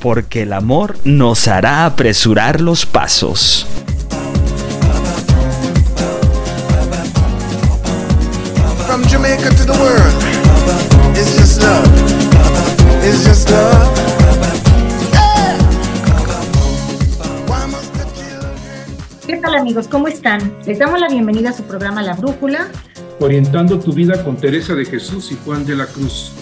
[0.00, 3.66] porque el amor nos hará apresurar los pasos.
[8.86, 11.86] From Jamaica to the world, it's just love.
[13.04, 13.96] It's just love.
[15.12, 15.56] Yeah.
[17.46, 19.86] Why must the children ¿Qué tal amigos?
[19.86, 20.56] ¿Cómo están?
[20.66, 22.68] Les damos la bienvenida a su programa La Brújula.
[23.20, 26.32] Orientando tu vida con Teresa de Jesús y Juan de la Cruz.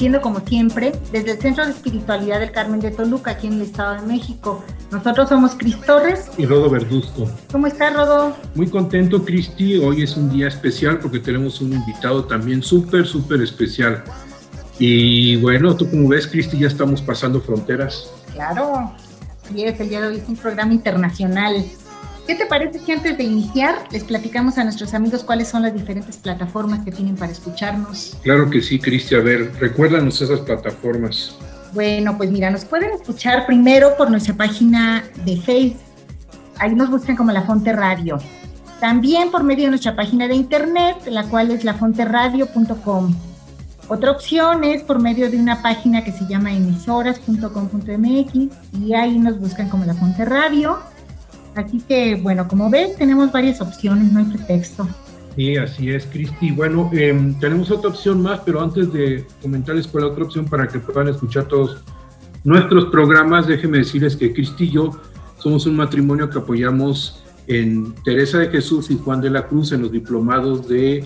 [0.00, 3.62] Transmitiendo como siempre desde el Centro de Espiritualidad del Carmen de Toluca, aquí en el
[3.62, 4.64] Estado de México.
[4.90, 6.30] Nosotros somos Cris Torres.
[6.38, 7.28] Y Rodo Verduzco.
[7.52, 8.34] ¿Cómo está Rodo?
[8.54, 9.76] Muy contento, Cristi.
[9.76, 14.02] Hoy es un día especial porque tenemos un invitado también súper, súper especial.
[14.78, 18.10] Y bueno, tú como ves, Cristi, ya estamos pasando fronteras.
[18.32, 18.94] Claro.
[19.54, 21.62] Y es el día de hoy es un programa internacional.
[22.30, 25.74] ¿Qué te parece que antes de iniciar les platicamos a nuestros amigos cuáles son las
[25.74, 28.16] diferentes plataformas que tienen para escucharnos?
[28.22, 29.16] Claro que sí, Cristi.
[29.16, 31.36] A ver, recuérdanos esas plataformas.
[31.72, 35.82] Bueno, pues mira, nos pueden escuchar primero por nuestra página de Facebook.
[36.60, 38.20] Ahí nos buscan como La Fonte Radio.
[38.78, 43.12] También por medio de nuestra página de internet, la cual es lafonteradio.com.
[43.88, 48.34] Otra opción es por medio de una página que se llama emisoras.com.mx
[48.84, 50.78] y ahí nos buscan como La Fonte Radio.
[51.54, 54.88] Así que, bueno, como ves, tenemos varias opciones, no hay pretexto.
[55.36, 56.50] Sí, así es, Cristi.
[56.50, 60.78] Bueno, em, tenemos otra opción más, pero antes de comentarles cuál otra opción para que
[60.78, 61.82] puedan escuchar todos
[62.44, 65.00] nuestros programas, déjenme decirles que Cristi y yo
[65.38, 69.82] somos un matrimonio que apoyamos en Teresa de Jesús y Juan de la Cruz en
[69.82, 71.04] los diplomados de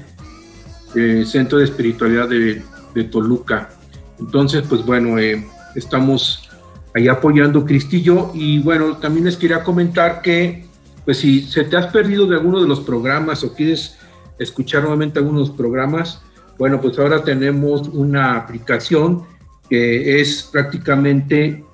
[0.95, 2.63] eh, Centro de Espiritualidad de,
[2.95, 3.71] de Toluca.
[4.19, 6.44] Entonces, pues bueno, eh, estamos
[6.95, 10.65] ahí apoyando Cristi y bueno, también les quería comentar que,
[11.05, 13.99] pues si se te has perdido de alguno de los programas o quieres
[14.39, 16.23] escuchar nuevamente algunos programas,
[16.57, 19.25] bueno, pues ahora tenemos una aplicación
[19.69, 21.65] que es prácticamente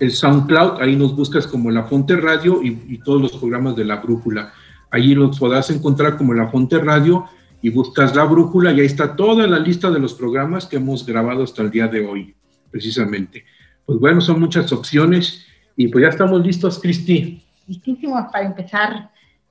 [0.00, 3.84] el SoundCloud, ahí nos buscas como La Fonte Radio y, y todos los programas de
[3.84, 4.52] La Brújula.
[4.90, 7.26] Allí los podrás encontrar como La Fonte Radio
[7.60, 11.04] y buscas La Brújula y ahí está toda la lista de los programas que hemos
[11.04, 12.34] grabado hasta el día de hoy,
[12.70, 13.44] precisamente.
[13.86, 17.42] Pues bueno, son muchas opciones y pues ya estamos listos, Cristi.
[17.66, 19.10] Listísimos para empezar.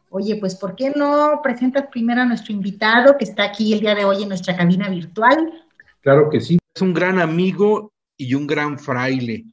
[0.09, 3.96] Oye, pues ¿por qué no presentas primero a nuestro invitado que está aquí el día
[3.96, 5.53] de hoy en nuestra cabina virtual?
[6.02, 6.58] Claro que sí.
[6.75, 9.46] Es un gran amigo y un gran fraile.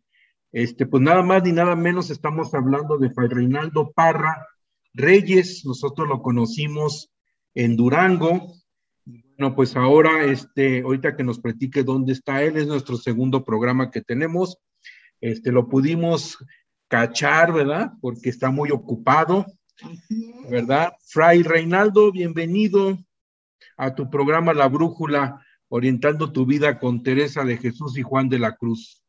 [0.50, 4.46] Este, pues nada más ni nada menos estamos hablando de Fray Reinaldo Parra
[4.94, 5.64] Reyes.
[5.64, 7.10] Nosotros lo conocimos
[7.54, 8.54] en Durango.
[9.04, 13.90] Bueno, pues ahora, este, ahorita que nos platique dónde está él, es nuestro segundo programa
[13.90, 14.58] que tenemos.
[15.20, 16.38] Este, lo pudimos
[16.88, 17.92] cachar, ¿verdad?
[18.00, 19.46] Porque está muy ocupado,
[20.48, 20.92] ¿verdad?
[21.04, 22.98] Fray Reinaldo, bienvenido
[23.76, 28.38] a tu programa La Brújula, orientando tu vida con Teresa de Jesús y Juan de
[28.38, 29.04] la Cruz.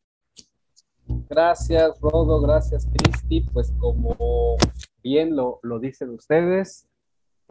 [1.27, 3.41] Gracias, Rodo, gracias, Cristi.
[3.41, 4.57] Pues como
[5.01, 6.87] bien lo, lo dicen ustedes,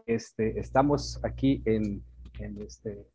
[0.07, 2.05] este, estamos aquí en,
[2.39, 3.07] en, este,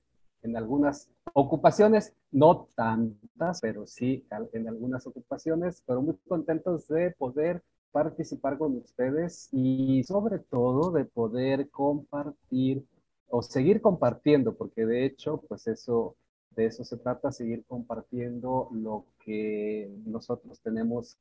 [0.43, 7.63] en algunas ocupaciones, no tantas, pero sí en algunas ocupaciones, pero muy contentos de poder
[7.91, 12.85] participar con ustedes y sobre todo de poder compartir
[13.27, 16.15] o seguir compartiendo, porque de hecho, pues eso,
[16.51, 21.17] de eso se trata, seguir compartiendo lo que nosotros tenemos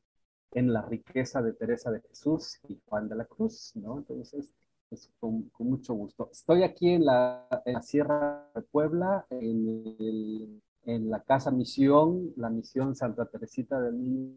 [0.53, 3.99] en la riqueza de Teresa de Jesús y Juan de la Cruz, ¿no?
[3.99, 4.53] Entonces,
[4.93, 6.29] pues, con, mucho gusto.
[6.31, 7.49] Estoy aquí en la,
[7.81, 14.37] Sierra de Puebla, en, la Casa Misión, la Misión Santa Teresita del Niño,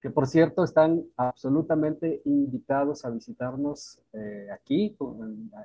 [0.00, 4.96] que por cierto están absolutamente invitados a visitarnos eh, aquí,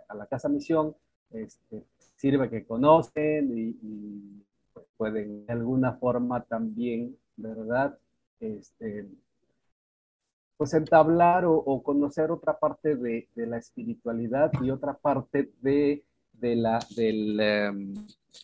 [0.08, 0.96] a la Casa Misión.
[1.30, 1.86] Este,
[2.16, 8.00] sirve que conocen y, y, pues, pueden de alguna forma también, ¿verdad?
[8.40, 9.08] Este,
[10.64, 16.56] pues entablar o, conocer otra parte de, de la espiritualidad y otra parte de, de
[16.56, 17.94] la, del, em,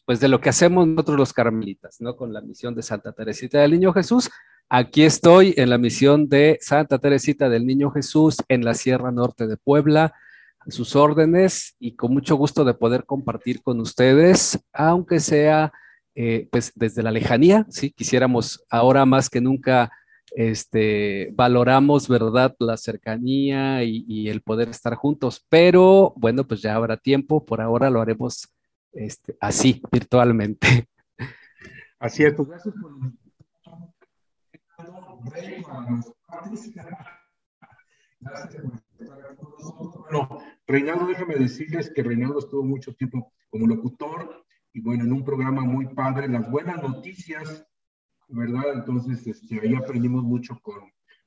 [0.06, 2.18] pues de lo que hacemos nosotros los carmelitas, ¿no?
[2.18, 4.30] Con la misión de Santa Teresita del Niño Jesús.
[4.68, 9.48] Aquí estoy en la misión de Santa Teresita del Niño Jesús en la Sierra Norte
[9.48, 10.14] de Puebla,
[10.68, 15.72] sus órdenes y con mucho gusto de poder compartir con ustedes, aunque sea
[16.16, 19.90] eh, pues desde la lejanía, sí, quisiéramos ahora más que nunca
[20.36, 26.98] este, valoramos, ¿verdad?, la cercanía y, el poder estar juntos, pero bueno, pues ya habrá
[26.98, 28.48] tiempo, por ahora lo haremos
[28.92, 30.88] este, así, virtualmente.
[32.00, 32.94] Así es, pues gracias por
[40.02, 45.24] bueno, Reinaldo, déjame decirles que Reinaldo estuvo mucho tiempo como locutor y bueno, en un
[45.24, 47.66] programa muy padre, Las Buenas Noticias,
[48.30, 48.74] ¿verdad?
[48.74, 50.80] Entonces, este, ahí aprendimos mucho con,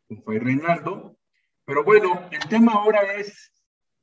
[0.09, 1.19] con Fay Reinaldo.
[1.65, 3.53] Pero bueno, el tema ahora es,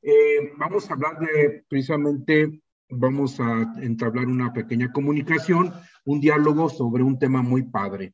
[0.01, 5.73] eh, vamos a hablar de precisamente, vamos a entablar una pequeña comunicación,
[6.05, 8.13] un diálogo sobre un tema muy padre.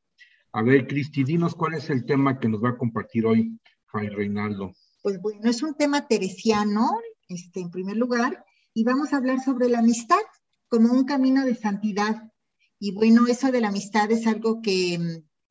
[0.52, 4.10] A ver, Cristi, dinos cuál es el tema que nos va a compartir hoy Fay
[4.10, 4.74] Reinaldo.
[5.04, 6.90] Pues bueno, es un tema teresiano,
[7.28, 8.44] este, en primer lugar,
[8.74, 10.18] y vamos a hablar sobre la amistad
[10.68, 12.32] como un camino de santidad.
[12.80, 15.00] Y bueno, eso de la amistad es algo que,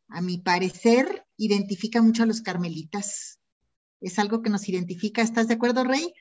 [0.08, 3.40] a mi parecer, identifica mucho a los carmelitas.
[4.00, 5.22] Es algo que nos identifica.
[5.22, 6.12] ¿Estás de acuerdo, Rey?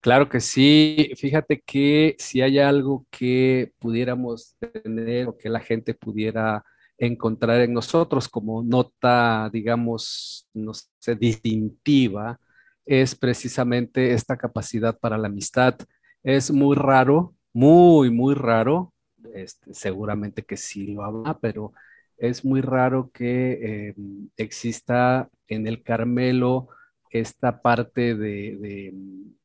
[0.00, 1.12] Claro que sí.
[1.16, 6.64] Fíjate que si hay algo que pudiéramos tener o que la gente pudiera
[6.98, 12.38] encontrar en nosotros como nota, digamos, no sé, distintiva,
[12.84, 15.76] es precisamente esta capacidad para la amistad.
[16.22, 18.91] Es muy raro, muy, muy raro,
[19.34, 21.72] este, seguramente que sí lo habrá, pero
[22.16, 23.94] es muy raro que eh,
[24.36, 26.68] exista en el Carmelo
[27.10, 28.94] esta parte de, de,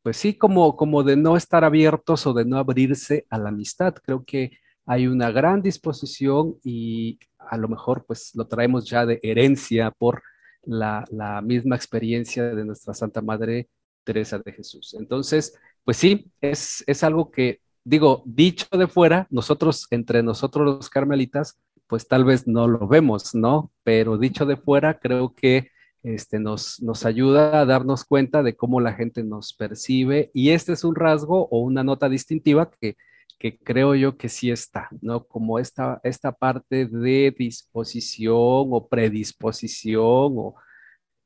[0.02, 3.96] pues sí, como, como de no estar abiertos o de no abrirse a la amistad.
[3.96, 4.52] Creo que
[4.86, 10.24] hay una gran disposición y a lo mejor pues lo traemos ya de herencia por
[10.64, 11.06] la,
[11.44, 13.70] misma experiencia de nuestra Santa Madre
[14.04, 14.96] Teresa de Jesús.
[15.00, 20.90] Entonces, pues sí, es, es algo que, digo, dicho de fuera, nosotros, entre nosotros los
[20.90, 23.72] carmelitas, pues tal vez no lo vemos, ¿no?
[23.84, 25.72] Pero dicho de fuera, creo que
[26.04, 30.74] este, nos, nos ayuda a darnos cuenta de cómo la gente nos percibe y este
[30.74, 32.98] es un rasgo o una nota distintiva que
[33.38, 35.26] que creo yo que sí está, ¿no?
[35.26, 40.56] Como esta, esta parte de disposición o predisposición o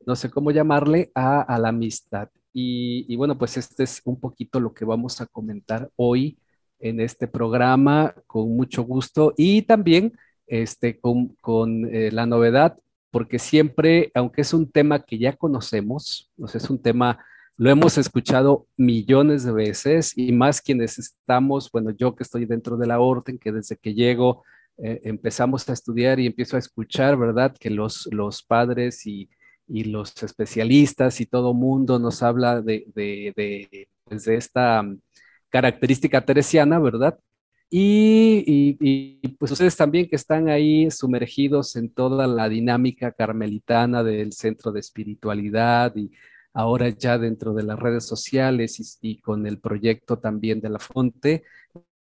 [0.05, 2.29] no sé cómo llamarle a, la amistad.
[2.53, 6.37] Y, bueno, pues este es un poquito lo que vamos a comentar hoy
[6.81, 10.13] en este programa con mucho gusto y también
[10.47, 12.77] este, con, con eh, la novedad,
[13.11, 17.19] porque siempre, aunque es un tema que ya conocemos, no es un tema
[17.61, 22.75] lo hemos escuchado millones de veces y más quienes estamos, bueno, yo que estoy dentro
[22.75, 24.43] de la orden, que desde que llego
[24.79, 27.55] eh, empezamos a estudiar y empiezo a escuchar, ¿verdad?
[27.59, 29.29] Que los, los padres y,
[29.67, 34.83] y los especialistas y todo mundo nos habla de, de, de, pues de esta
[35.51, 37.19] característica teresiana, ¿verdad?
[37.69, 38.77] Y, y,
[39.21, 44.71] y, pues ustedes también que están ahí sumergidos en toda la dinámica carmelitana del centro
[44.73, 46.11] de espiritualidad y
[46.53, 51.43] ahora ya dentro de las redes sociales y, con el proyecto también de la Fonte,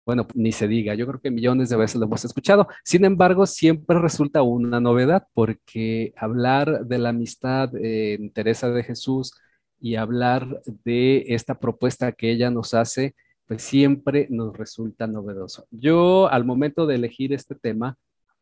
[0.05, 2.67] bueno, ni se diga, yo creo que millones de veces lo hemos escuchado.
[2.83, 9.33] Sin embargo, siempre resulta una novedad porque hablar de la amistad en Teresa de Jesús
[9.79, 13.15] y hablar de esta propuesta que ella nos hace,
[13.51, 15.67] pues siempre nos resulta novedoso.
[15.71, 17.97] Yo al momento de elegir este tema,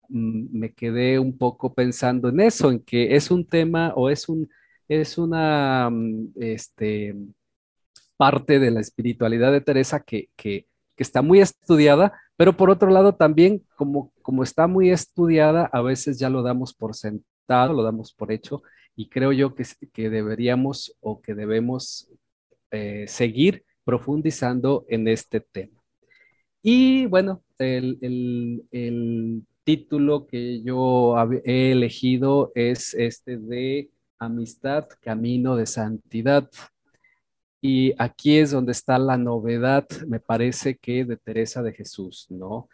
[0.07, 4.29] mm, me quedé un poco pensando en eso, en que es un tema o es
[4.29, 4.47] un
[4.87, 7.15] es una mm, este,
[8.17, 10.29] parte de la espiritualidad de Teresa que,
[10.95, 16.19] está muy estudiada, pero por otro lado también, como, como está muy estudiada, a veces
[16.19, 18.61] ya lo damos por sentado, lo damos por hecho,
[18.95, 22.11] y creo yo que, que deberíamos o que debemos
[22.69, 25.81] eh, seguir profundizando en este tema.
[26.61, 27.97] Y bueno, el,
[28.69, 36.51] el título que yo he elegido es este de amistad, camino de santidad.
[37.61, 42.69] Y aquí es donde está la novedad, me parece que de Teresa de Jesús, ¿no?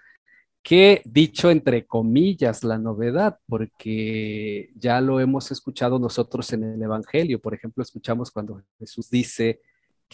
[0.62, 7.40] Que dicho entre comillas la novedad, porque ya lo hemos escuchado nosotros en el Evangelio,
[7.40, 9.62] por ejemplo, escuchamos cuando Jesús dice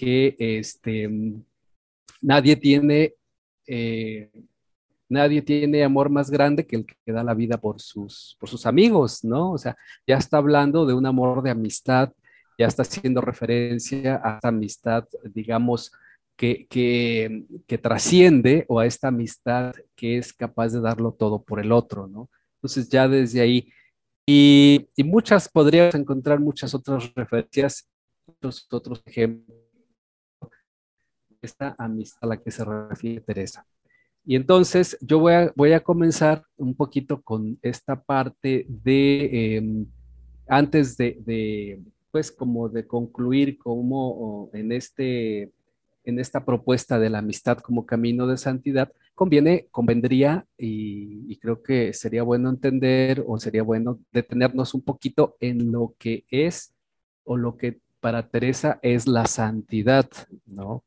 [0.01, 1.07] que este,
[2.21, 3.13] nadie tiene
[3.67, 4.31] eh,
[5.07, 8.65] nadie tiene amor más grande que el que da la vida por sus, por sus
[8.65, 9.51] amigos, ¿no?
[9.51, 9.77] O sea,
[10.07, 12.11] ya está hablando de un amor de amistad,
[12.57, 15.91] ya está haciendo referencia a esta amistad, digamos,
[16.37, 21.59] que, que, que trasciende o a esta amistad que es capaz de darlo todo por
[21.59, 22.29] el otro, ¿no?
[22.55, 23.69] Entonces ya desde ahí,
[24.25, 27.89] y, y muchas, podríamos encontrar muchas otras referencias,
[28.25, 29.60] otros, otros ejemplos
[31.41, 33.65] esta amistad a la que se refiere Teresa.
[34.25, 39.85] Y entonces yo voy a, voy a comenzar un poquito con esta parte de, em,
[40.47, 41.81] antes de, de,
[42.11, 45.51] pues como de concluir como en, este,
[46.03, 51.63] en esta propuesta de la amistad como camino de santidad, conviene, convendría y, y creo
[51.63, 56.73] que sería bueno entender o sería bueno detenernos un poquito en lo que es
[57.23, 60.09] o lo que para Teresa es la santidad,
[60.45, 60.83] ¿no?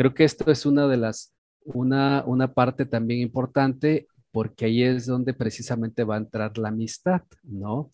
[0.00, 5.04] Creo que esto es una de las una, una parte también importante porque ahí es
[5.04, 7.90] donde precisamente va a entrar la amistad, ¿no?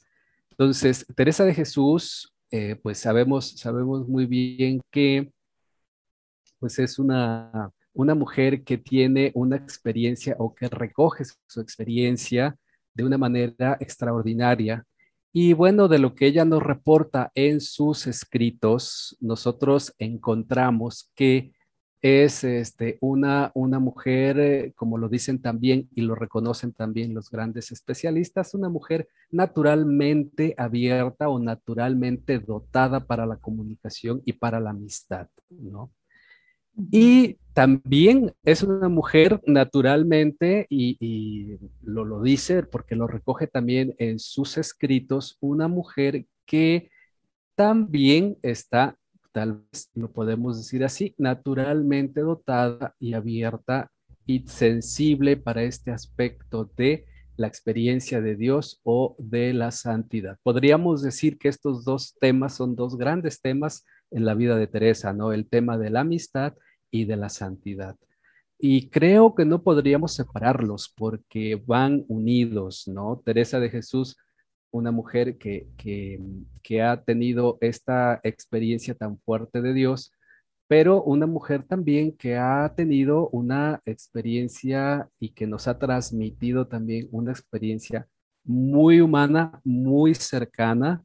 [0.50, 5.32] Entonces, Teresa de Jesús, eh, pues sabemos, sabemos muy bien que
[6.60, 12.56] pues es una, una mujer que tiene una experiencia o que recoge su experiencia
[12.94, 14.84] de una manera extraordinaria.
[15.32, 21.55] Y bueno, de lo que ella nos reporta en sus escritos, nosotros encontramos que
[22.03, 27.31] es este, una, una mujer, eh, como lo dicen también y lo reconocen también los
[27.31, 34.71] grandes especialistas, una mujer naturalmente abierta o naturalmente dotada para la comunicación y para la
[34.71, 35.91] amistad, ¿no?
[36.93, 43.95] Y también es una mujer naturalmente, y, y lo, lo dice porque lo recoge también
[43.99, 46.91] en sus escritos, una mujer que
[47.55, 48.99] también está
[49.37, 53.93] tal vez lo podemos decir así, naturalmente dotada y abierta
[54.25, 57.05] y sensible para este aspecto de
[57.37, 60.38] la experiencia de Dios o de la santidad.
[60.43, 65.12] Podríamos decir que estos dos temas son dos grandes temas en la vida de Teresa,
[65.12, 65.35] ¿no?
[65.35, 66.55] El tema de la amistad
[66.90, 67.95] y de la santidad.
[68.59, 73.21] Y creo que no podríamos separarlos porque van unidos, ¿no?
[73.23, 74.16] Teresa de Jesús
[74.76, 80.12] una mujer que, que, ha tenido esta experiencia tan fuerte de Dios,
[80.68, 87.09] pero una mujer también que ha tenido una experiencia y que nos ha transmitido también
[87.12, 88.06] una experiencia
[88.45, 91.04] muy humana, muy cercana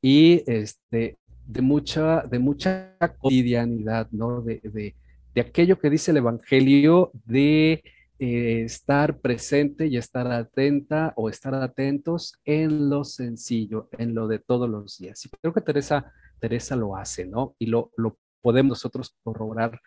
[0.00, 4.40] y este, de, mucha, de mucha cotidianidad, ¿no?
[4.40, 4.94] De, de,
[5.34, 7.82] de aquello que dice el Evangelio, de
[8.24, 14.38] eh, estar presente y estar atenta o estar atentos en lo sencillo, en lo de
[14.38, 15.26] todos los días.
[15.26, 17.56] Y creo que Teresa, Teresa lo hace, ¿no?
[17.58, 19.80] Y lo, lo podemos nosotros corroborar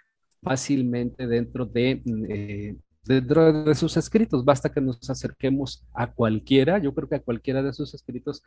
[0.44, 2.76] fácilmente dentro de, eh,
[3.06, 4.44] dentro de sus escritos.
[4.44, 8.44] Basta que nos acerquemos a cualquiera, yo creo que a cualquiera de sus escritos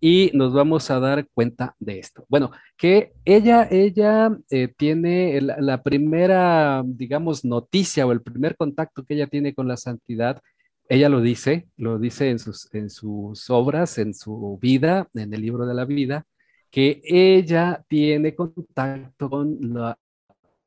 [0.00, 2.24] y nos vamos a dar cuenta de esto.
[2.28, 9.14] Bueno, que ella, ella eh, tiene la primera, digamos, noticia o el primer contacto que
[9.14, 10.40] ella tiene con la santidad,
[10.88, 15.42] ella lo dice, lo dice en sus, en sus obras, en su vida, en el
[15.42, 16.24] libro de la vida,
[16.70, 19.98] que ella tiene contacto con la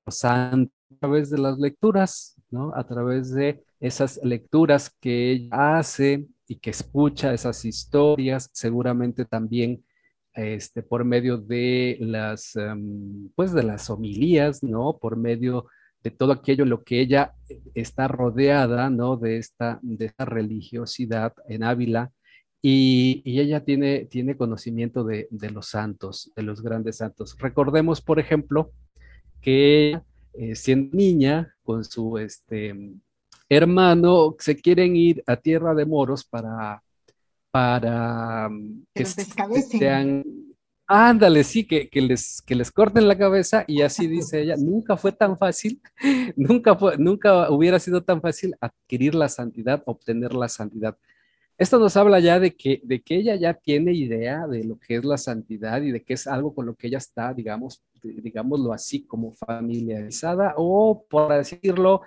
[0.08, 2.74] santa a través de las lecturas, ¿no?
[2.76, 9.86] A través de esas lecturas que ella hace y que escucha esas historias, seguramente también
[10.34, 14.98] este, por medio de las, em, pues de las homilías, ¿no?
[15.00, 15.68] Por medio
[16.04, 17.34] de todo aquello lo que ella
[17.74, 19.16] está rodeada, ¿no?
[19.16, 22.12] De esta, de esta religiosidad en Ávila.
[22.62, 27.38] Y, ella tiene, tiene conocimiento de, de, los santos, de los grandes santos.
[27.40, 28.74] Recordemos, por ejemplo,
[29.40, 30.02] que
[30.34, 32.76] eh, siendo niña, con su, este,
[33.56, 36.82] hermano, se quieren ir a tierra de moros para,
[37.52, 40.24] para mm, que, sean,
[40.88, 44.96] ándale, sí, que, que, les, que les corten la cabeza y así dice ella, nunca
[44.96, 45.82] fue tan fácil,
[46.38, 50.98] nunca, fue, nunca hubiera sido tan fácil adquirir la santidad, obtener la santidad.
[51.58, 54.96] Esto nos habla ya de que, de que ella ya tiene idea de lo que
[54.96, 58.72] es la santidad y de que es algo con lo que ella está, digamos, digámoslo
[58.72, 62.02] así, como familiarizada o, por decirlo,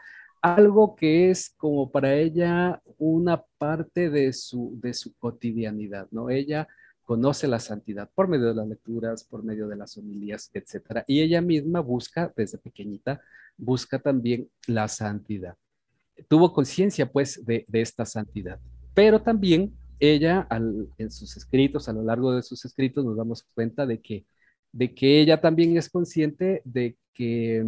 [0.45, 6.29] algo que es como para ella una parte de su, de su cotidianidad, ¿no?
[6.29, 6.69] Ella
[7.03, 11.03] conoce la santidad por medio de las lecturas, por medio de las homilías, etcétera.
[11.07, 13.23] Y ella misma busca, desde pequeñita,
[13.57, 15.57] busca también la santidad.
[16.29, 18.61] Tuvo conciencia, pues, de, esta santidad.
[18.93, 20.47] Pero también ella,
[20.99, 24.27] en sus escritos, a lo largo de sus escritos, nos damos cuenta de que,
[24.73, 27.65] de que ella también es consciente de que,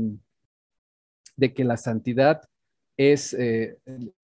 [1.37, 2.43] de que la santidad
[2.97, 3.79] es eh,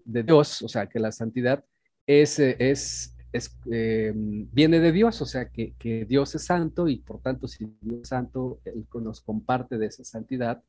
[0.05, 1.64] de Dios, o sea, que la santidad
[2.07, 6.88] es, eh, es, es eh, viene de Dios, o sea, que, que, Dios es santo
[6.88, 10.62] y por tanto, si Dios es santo, Él nos comparte de esa santidad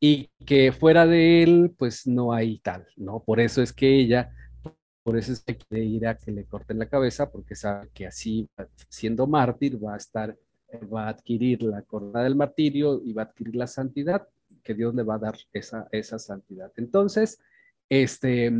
[0.00, 3.20] y que fuera de Él, pues no hay tal, ¿no?
[3.20, 4.32] Por eso es que ella,
[5.02, 8.06] por eso es que quiere ir a que le corten la cabeza, porque sabe que
[8.06, 8.48] así,
[8.88, 10.36] siendo mártir, va a estar,
[10.92, 14.28] va a adquirir la corona del martirio y va a adquirir la santidad
[14.66, 16.72] que Dios le va a dar esa, esa santidad.
[16.76, 17.38] Entonces,
[17.88, 18.52] este,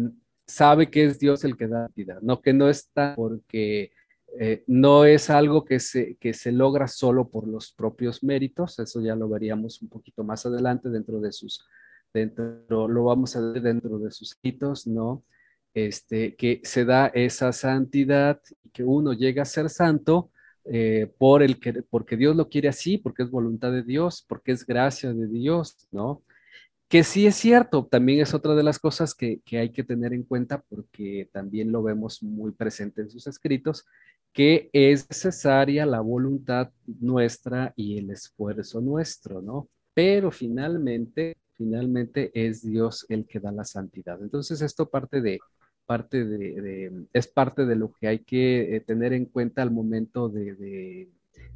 [0.47, 3.91] sabe que es Dios el que da santidad, no que no está porque
[4.39, 9.01] eh, no es algo que se, que se logra solo por los propios méritos, eso
[9.01, 11.67] ya lo veríamos un poquito más adelante dentro de sus,
[12.15, 15.25] dentro, lo vamos a ver dentro de sus hitos, ¿no?
[15.75, 18.41] Este, que se da esa santidad
[18.73, 20.31] que uno llega a ser santo
[20.69, 24.53] eh, por el que, porque Dios lo quiere así, porque es voluntad de Dios, porque
[24.53, 26.23] es gracia de Dios, ¿no?
[26.89, 30.13] Que sí es cierto, también es otra de las cosas que, que hay que tener
[30.13, 33.87] en cuenta porque también lo vemos muy presente en sus escritos,
[34.33, 39.69] que es necesaria la voluntad nuestra y el esfuerzo nuestro, ¿no?
[39.95, 44.21] Pero finalmente, finalmente es Dios el que da la santidad.
[44.21, 45.39] Entonces esto parte de,
[45.87, 50.29] parte de, es parte de lo que hay que eh, tener en cuenta al momento
[50.29, 51.09] de,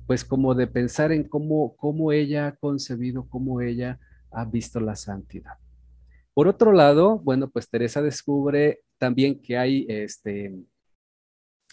[0.06, 3.98] pues como de pensar en cómo, cómo ella ha concebido, cómo ella
[4.30, 5.58] ha visto la santidad.
[6.32, 10.54] Por otro lado, bueno, pues Teresa descubre también que hay este,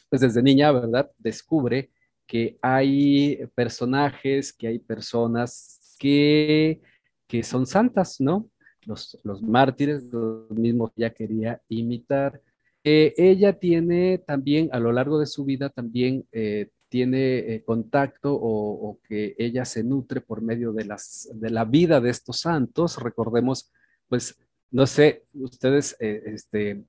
[0.10, 1.12] pues desde niña, ¿verdad?
[1.18, 1.92] Descubre
[2.26, 6.82] que hay personajes, que hay personas que,
[7.28, 8.50] que son santas, ¿no?
[8.86, 12.42] Los, los mártires, los mismos que ella quería imitar.
[12.90, 18.34] Eh, ella tiene también, a lo largo de su vida, también eh, tiene eh, contacto
[18.34, 22.40] o, o, que ella se nutre por medio de, las, de la vida de estos
[22.40, 22.98] santos.
[23.04, 23.74] Recordemos,
[24.08, 24.40] pues,
[24.72, 26.86] no sé, ustedes, este,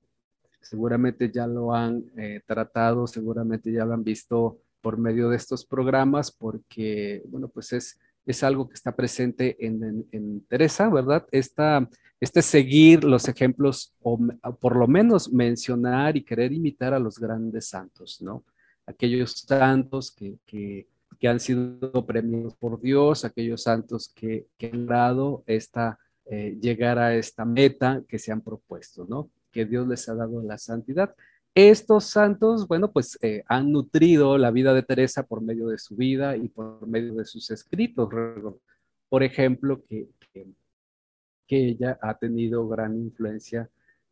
[0.61, 2.05] seguramente ya lo han
[2.45, 7.99] tratado, seguramente ya lo han visto por medio de estos programas, porque, bueno, pues es,
[8.31, 11.25] es algo que está presente en, Teresa, ¿verdad?
[11.31, 14.19] Esta, este seguir los ejemplos, o,
[14.59, 18.43] por lo menos mencionar y querer imitar a los grandes santos, ¿no?
[18.85, 20.87] Aquellos santos que, que,
[21.27, 27.13] han sido premiados por Dios, aquellos santos que, que han dado esta, eh, llegar a
[27.15, 29.29] esta meta que se han propuesto, ¿no?
[29.51, 31.15] que Dios les ha dado la santidad.
[31.67, 35.93] Estos santos, bueno, pues eh, han nutrido la vida de Teresa por medio de su
[35.97, 38.07] vida y por medio de sus escritos.
[39.09, 40.47] Por ejemplo, que, que,
[41.49, 43.69] ella ha tenido gran influencia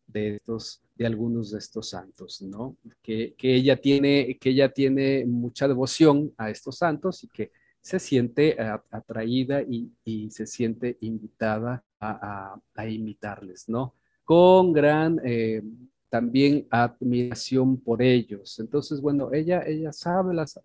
[0.08, 2.76] de estos de algunos de estos santos, ¿no?
[3.02, 7.98] Que, que, ella tiene, que ella tiene mucha devoción a estos santos y que se
[8.00, 8.58] siente
[8.92, 12.10] atraída y, y se siente invitada a,
[12.56, 13.94] a, a imitarles, ¿no?
[14.28, 15.62] con gran eh,
[16.10, 18.60] también admiración por ellos.
[18.60, 20.60] Entonces, bueno, ella, ella sabe las,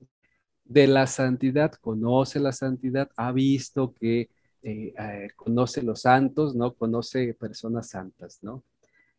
[0.65, 4.31] de la santidad, conoce la santidad, ha visto que
[4.63, 6.75] eh, eh, conoce los santos, ¿no?
[6.75, 8.63] Conoce personas santas, ¿no?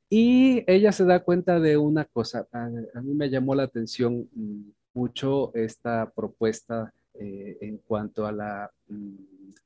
[0.10, 2.70] Y ella se da cuenta de una cosa, a,
[3.02, 4.62] mí me llamó la atención mm,
[4.94, 9.16] mucho esta propuesta eh, en cuanto a la, mm,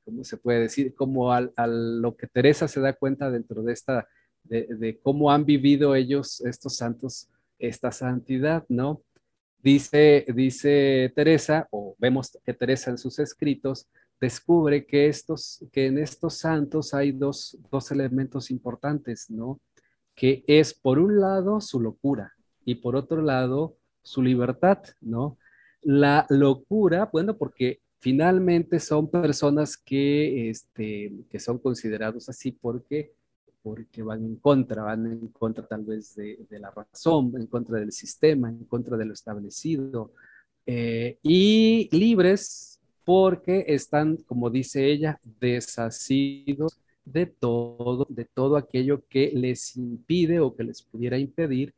[0.04, 0.94] ¿cómo se puede decir?
[0.94, 4.08] Como a, a lo que Teresa se da cuenta dentro de esta
[4.48, 9.02] de, cómo han vivido ellos, estos santos, esta santidad, ¿no?
[9.60, 13.88] Dice, dice Teresa, o vemos que Teresa en sus escritos,
[14.20, 19.60] descubre que, estos, que en estos santos hay dos, dos elementos importantes, ¿no?
[20.14, 22.32] Que es, por un lado, su locura
[22.64, 25.38] y por otro lado, su libertad, ¿no?
[25.82, 33.12] La locura, bueno, porque finalmente son personas que, este, que son considerados así porque
[33.62, 37.92] porque van en contra, van en contra tal vez de, la razón, en contra del
[37.92, 40.12] sistema, en contra de lo establecido,
[40.66, 49.32] eh, y libres porque están, como dice ella, desasidos de todo, de todo aquello que
[49.34, 51.74] les impide o que les pudiera impedir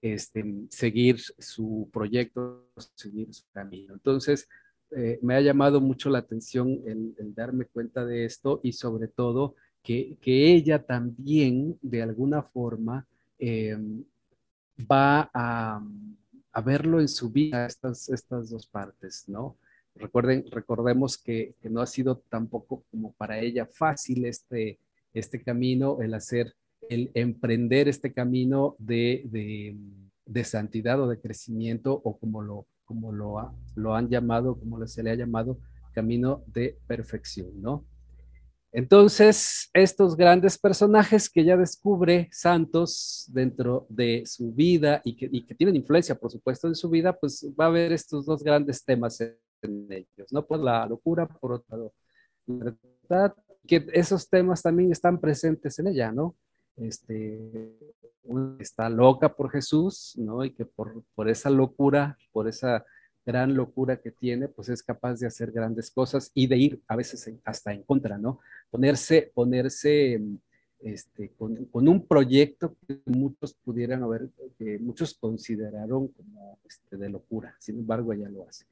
[0.00, 3.92] este, seguir su proyecto, seguir su camino.
[3.94, 4.48] Entonces,
[4.96, 9.08] eh, me ha llamado mucho la atención el, el darme cuenta de esto y sobre
[9.08, 13.06] todo que, que ella también, de alguna forma,
[13.38, 13.76] eh,
[14.90, 15.82] va a,
[16.52, 19.56] a, verlo en su vida, estas, estas dos partes, ¿no?
[19.94, 24.78] Recuerden, recordemos que, que, no ha sido tampoco como para ella fácil este,
[25.12, 26.54] este camino, el hacer,
[26.88, 29.76] el emprender este camino de, de,
[30.24, 34.86] de santidad o de crecimiento, o como lo, como lo, ha, lo han llamado, como
[34.86, 35.58] se le ha llamado,
[35.92, 37.84] camino de perfección, ¿no?
[38.74, 45.76] Entonces, estos grandes personajes que ella descubre santos dentro de su vida y que, tienen
[45.76, 49.36] influencia, por supuesto, en su vida, pues va a haber estos dos grandes temas en
[49.90, 50.46] ellos, ¿no?
[50.46, 51.92] Por la locura, por otro lado,
[52.46, 52.74] la
[53.10, 53.34] verdad,
[53.66, 56.34] que esos temas también están presentes en ella, ¿no?
[56.76, 57.76] Este,
[58.58, 60.46] está loca por Jesús, ¿no?
[60.46, 62.86] Y que por esa locura, por esa
[63.24, 66.96] gran locura que tiene, pues es capaz de hacer grandes cosas y de ir a
[66.96, 68.40] veces hasta en contra, ¿no?
[68.70, 70.20] Ponerse, ponerse
[70.80, 77.54] este, con, un proyecto que muchos pudieran haber, que muchos consideraron como este, de locura,
[77.60, 78.66] sin embargo ella lo hace.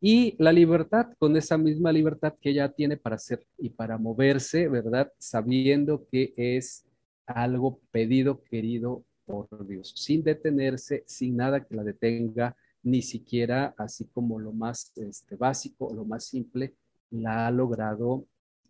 [0.00, 4.68] Y la libertad, con esa misma libertad que ella tiene para hacer y para moverse,
[4.68, 5.10] ¿verdad?
[5.18, 6.84] Sabiendo que es
[7.26, 14.04] algo pedido, querido por Dios, sin detenerse, sin nada que la detenga, ni siquiera así
[14.14, 16.72] como lo más este, básico, lo más simple,
[17.10, 18.24] la ha logrado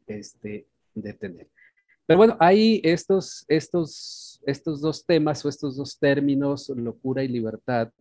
[0.06, 1.48] este, detener.
[2.06, 7.92] Pero bueno, hay estos, estos, estos dos temas o estos dos términos, locura y libertad,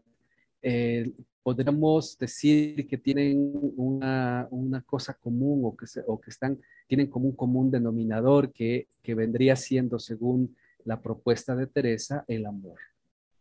[0.61, 1.11] eh,
[1.43, 7.25] podríamos decir que tienen una, una cosa común o que, o que están, tienen como
[7.25, 12.79] un común denominador que, que vendría siendo, según la propuesta de Teresa, el amor,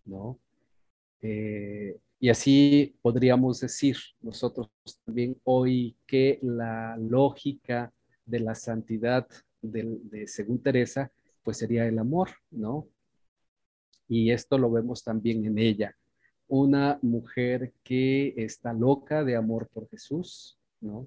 [0.04, 0.40] ¿no?
[1.22, 4.70] Eh, y así podríamos decir nosotros
[5.04, 7.92] también hoy que la lógica
[8.24, 9.28] de la santidad
[9.60, 12.88] de, según Teresa, pues sería el amor, ¿no?
[14.08, 15.94] Y esto lo vemos también en ella
[16.48, 21.06] una mujer que está loca de amor por Jesús, ¿no?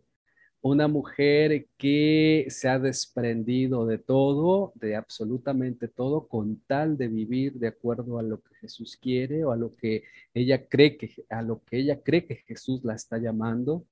[0.62, 7.54] Una mujer que se ha desprendido de todo, de absolutamente todo, con tal de vivir
[7.54, 11.42] de acuerdo a lo que Jesús quiere o a lo que ella cree que, a
[11.42, 13.86] lo que ella cree que Jesús la está llamando.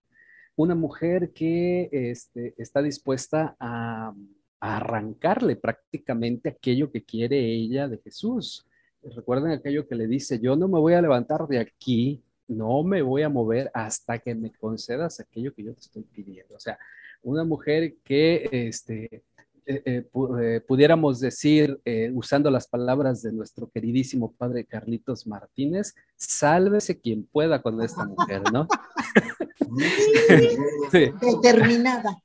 [0.55, 4.13] Una mujer que este, está dispuesta a,
[4.59, 8.67] a arrancarle prácticamente aquello que quiere ella de Jesús
[9.13, 13.01] recuerden aquello que le dice, yo no me voy a levantar de aquí, no me
[13.01, 16.55] voy a mover hasta que me concedas aquello que yo te estoy pidiendo.
[16.55, 16.77] O sea,
[17.21, 19.23] una mujer que este,
[19.65, 20.07] eh, eh,
[20.41, 21.79] eh, pudiéramos decir,
[22.13, 28.43] usando las palabras de nuestro queridísimo padre Carlitos Martínez, sálvese quien pueda con esta mujer,
[28.53, 28.67] ¿no?
[30.91, 32.21] Determinada.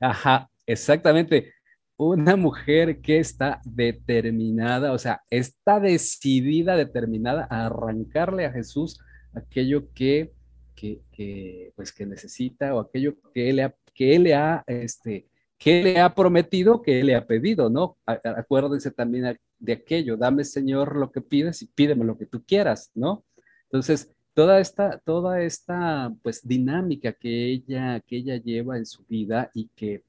[0.00, 1.52] Ajá, exactamente
[1.98, 9.00] una mujer que está determinada, o sea, está decidida, determinada a arrancarle a Jesús
[9.36, 10.32] aquello que,
[10.74, 15.26] que, pues, que necesita o aquello que él, que él le ha, este,
[15.58, 17.96] que le ha prometido, que él le ha pedido, ¿no?
[18.04, 22.90] Acuérdense también de aquello, dame Señor lo que pides y pídeme lo que tú quieras,
[22.94, 23.24] ¿no?
[23.64, 29.50] Entonces, toda esta, toda esta, pues, dinámica que ella, que ella lleva en su vida
[29.54, 30.04] y que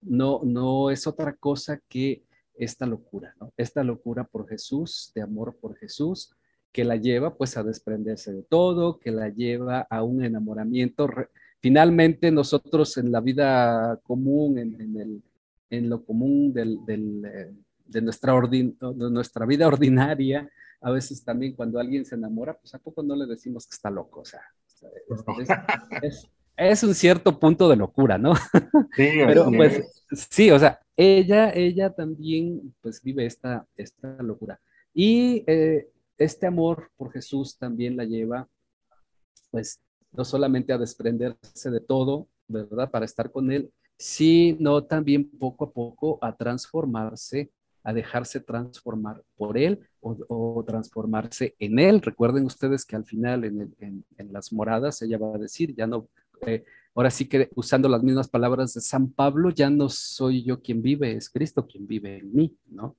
[0.00, 2.22] no, no es otra cosa que
[2.54, 3.52] esta locura, ¿no?
[3.56, 6.32] Esta locura por Jesús, de amor por Jesús,
[6.72, 11.08] que la lleva pues a desprenderse de todo, que la lleva a un enamoramiento.
[11.60, 15.22] Finalmente nosotros en la vida común, en, el,
[15.70, 17.52] en lo común del, eh,
[17.86, 20.48] de, nuestra de nuestra vida ordinaria,
[20.80, 23.90] a veces también cuando alguien se enamora, pues a poco no le decimos que está
[23.90, 24.40] loco, o sea,
[26.02, 28.34] es, es un cierto punto de locura, ¿no?
[28.96, 34.60] Sí, pero pues sí, o sea, ella, ella también pues vive esta, esta locura.
[34.92, 35.88] Y eh,
[36.24, 38.48] este amor por Jesús también la lleva
[39.50, 39.80] pues
[40.12, 42.90] no solamente a desprenderse de todo, ¿verdad?
[42.90, 47.50] Para estar con Él, sino también poco a poco a transformarse,
[47.84, 52.00] a dejarse transformar por Él o, transformarse en Él.
[52.00, 56.08] Recuerden ustedes que al final en, las moradas ella va a decir, ya no
[56.46, 60.60] eh, ahora sí que usando las mismas palabras de San Pablo, ya no soy yo
[60.60, 62.96] quien vive, es Cristo quien vive en mí, ¿no?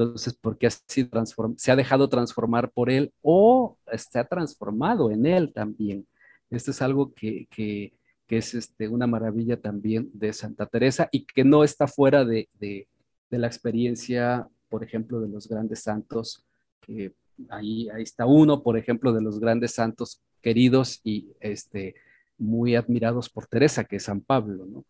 [0.00, 1.10] Entonces, porque así
[1.58, 6.06] se ha dejado transformar por Él o se ha transformado en Él también.
[6.48, 7.92] Esto es algo que, que,
[8.26, 12.48] que es este, una maravilla también de Santa Teresa y que no está fuera de,
[12.58, 12.88] de,
[13.30, 16.46] de la experiencia, por ejemplo, de los grandes santos,
[16.80, 17.12] que
[17.50, 21.94] ahí, ahí está uno, por ejemplo, de los grandes santos queridos y este,
[22.38, 24.84] muy admirados por Teresa, que es San Pablo, ¿no?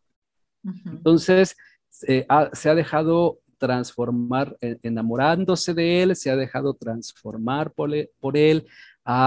[0.84, 1.56] Entonces,
[1.90, 7.92] se ha dejado transformar, enamorándose de él, se ha dejado transformar por,
[8.36, 8.66] él,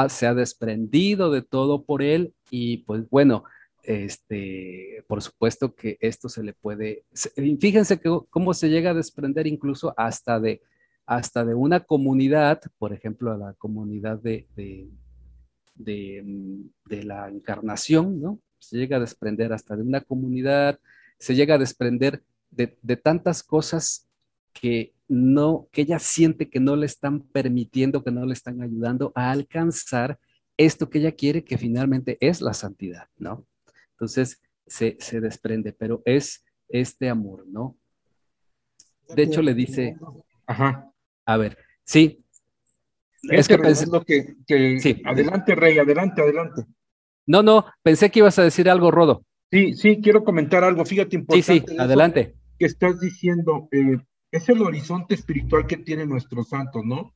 [0.10, 3.44] se ha desprendido de todo por él y pues bueno,
[3.84, 7.06] este, por supuesto que esto se le puede,
[7.60, 10.62] fíjense que, cómo se llega a desprender incluso hasta de,
[11.06, 14.48] hasta de una comunidad, por ejemplo, a la comunidad de,
[15.76, 18.40] de, la encarnación, ¿no?
[18.58, 20.80] Se llega a desprender hasta de una comunidad,
[21.20, 22.24] se llega a desprender
[22.56, 24.08] de, tantas cosas
[24.54, 29.12] que no, que ella siente que no le están permitiendo, que no le están ayudando
[29.16, 30.20] a alcanzar
[30.58, 33.46] esto que ella quiere, que finalmente es la santidad, ¿no?
[33.92, 37.78] Entonces se, se desprende, pero es este amor, ¿no?
[39.16, 39.98] De hecho le dice,
[40.48, 40.92] Ajá.
[41.26, 42.24] a ver, sí,
[43.30, 46.66] es que pensando que, que adelante, Rey, adelante, adelante.
[47.26, 49.26] No, no, pensé que ibas a decir algo, Rodo.
[49.50, 50.84] Sí, sí, quiero comentar algo.
[50.84, 51.54] Fíjate, importante.
[51.54, 52.36] Sí, sí, adelante.
[52.60, 53.98] Que estás diciendo, eh,
[54.34, 57.14] es el horizonte espiritual que tienen nuestros santos, ¿no?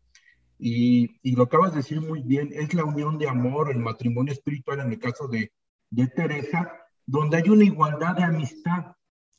[0.60, 4.34] Y, y, lo acabas de decir muy bien, es la unión de amor, el matrimonio
[4.34, 5.51] espiritual en el caso de,
[5.89, 6.71] de Teresa,
[7.06, 8.93] donde hay una igualdad de amistad.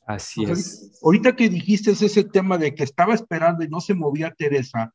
[0.05, 0.99] Así es.
[1.03, 4.93] Ahorita que dijiste ese tema de que estaba esperando y no se movía Teresa,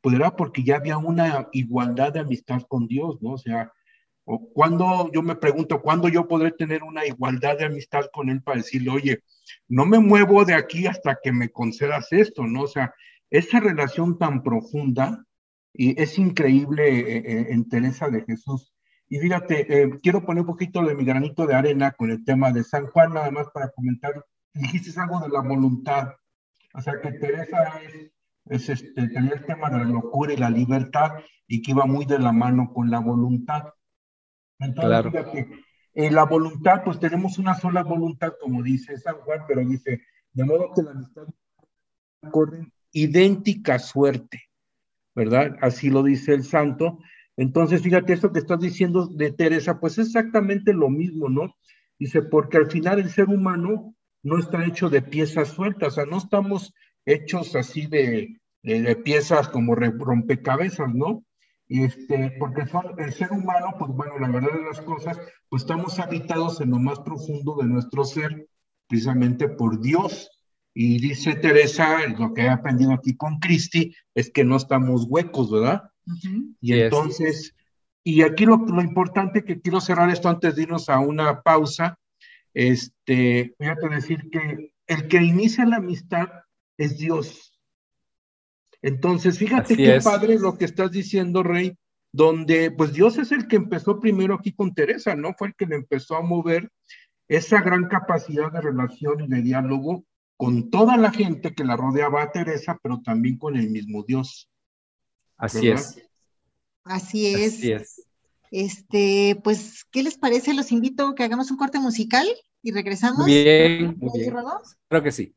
[0.00, 3.32] pues era porque ya había una igualdad de amistad con Dios, ¿no?
[3.32, 3.72] O sea,
[4.24, 8.42] o cuando yo me pregunto, ¿cuándo yo podré tener una igualdad de amistad con Él
[8.42, 9.20] para decirle, oye,
[9.68, 12.62] no me muevo de aquí hasta que me concedas esto, ¿no?
[12.62, 12.94] O sea,
[13.30, 15.24] esa relación tan profunda
[15.72, 18.72] y es increíble eh, eh, en Teresa de Jesús.
[19.08, 22.52] Y fíjate, eh, quiero poner un poquito de mi granito de arena con el tema
[22.52, 24.24] de San Juan, nada más para comentar.
[24.54, 26.14] Dijiste algo de la voluntad.
[26.72, 28.12] O sea, que Teresa es,
[28.46, 31.12] es este, tenía el tema de la locura y la libertad
[31.46, 33.64] y que iba muy de la mano con la voluntad.
[34.64, 35.10] Entonces, Claro.
[35.10, 35.48] fíjate,
[35.94, 40.00] en la voluntad, pues tenemos una sola voluntad, como dice San Juan, pero dice,
[40.32, 41.26] de modo que la amistad
[42.30, 44.42] corren idéntica suerte,
[45.14, 45.56] ¿verdad?
[45.60, 46.98] Así lo dice el santo.
[47.36, 51.56] Entonces, fíjate, esto que estás diciendo de Teresa, pues es exactamente lo mismo, ¿no?
[51.98, 56.06] Dice, porque al final el ser humano no está hecho de piezas sueltas, o sea,
[56.06, 56.72] no estamos
[57.04, 61.24] hechos así de, de, de piezas como rompecabezas, ¿no?
[61.66, 65.62] Y este, porque son, el ser humano, pues bueno, la verdad de las cosas, pues
[65.62, 68.48] estamos habitados en lo más profundo de nuestro ser,
[68.86, 70.30] precisamente por Dios.
[70.74, 75.50] Y dice Teresa, lo que he aprendido aquí con Cristi, es que no estamos huecos,
[75.50, 75.84] ¿verdad?
[76.06, 76.54] Ujú.
[76.60, 76.84] Y es.
[76.84, 77.54] entonces,
[78.02, 81.98] y aquí lo, lo importante que quiero cerrar esto antes de irnos a una pausa,
[82.52, 86.28] este, voy a decir que el que inicia la amistad
[86.76, 87.53] es Dios.
[88.84, 90.04] Entonces, fíjate Así qué es.
[90.04, 91.74] padre lo que estás diciendo, Rey,
[92.12, 95.32] donde pues Dios es el que empezó primero aquí con Teresa, ¿no?
[95.38, 96.70] Fue el que le empezó a mover
[97.26, 100.04] esa gran capacidad de relación y de diálogo
[100.36, 104.50] con toda la gente que la rodeaba a Teresa, pero también con el mismo Dios.
[105.38, 105.82] Así ¿verdad?
[105.82, 106.02] es.
[106.84, 107.54] Así es.
[107.54, 108.06] Así es.
[108.50, 110.52] Este, pues, ¿qué les parece?
[110.52, 112.26] Los invito a que hagamos un corte musical
[112.62, 113.24] y regresamos.
[113.24, 114.36] Bien, muy ¿Oye, bien.
[114.88, 115.34] Creo que sí.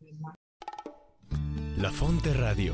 [1.78, 2.74] La Fonte Radio,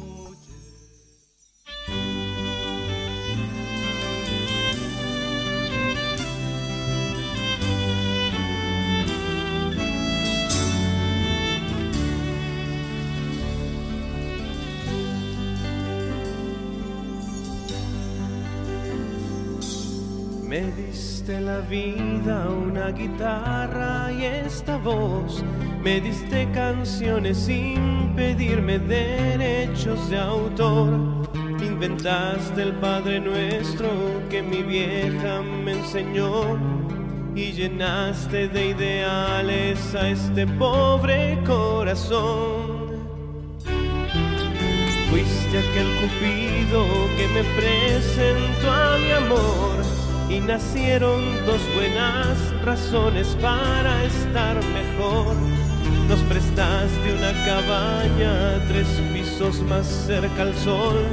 [20.51, 25.45] Me diste la vida, una guitarra y esta voz.
[25.81, 30.89] Me diste canciones sin pedirme derechos de autor.
[31.63, 33.87] Inventaste el Padre Nuestro
[34.29, 36.59] que mi vieja me enseñó.
[37.33, 42.91] Y llenaste de ideales a este pobre corazón.
[45.09, 46.85] Fuiste aquel cupido
[47.15, 49.80] que me presentó a mi amor
[50.31, 55.35] y nacieron dos buenas razones para estar mejor.
[56.07, 61.03] Nos prestaste una cabaña, tres pisos más cerca al sol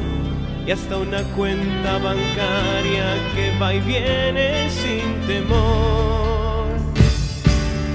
[0.64, 6.68] y hasta una cuenta bancaria que va y viene sin temor.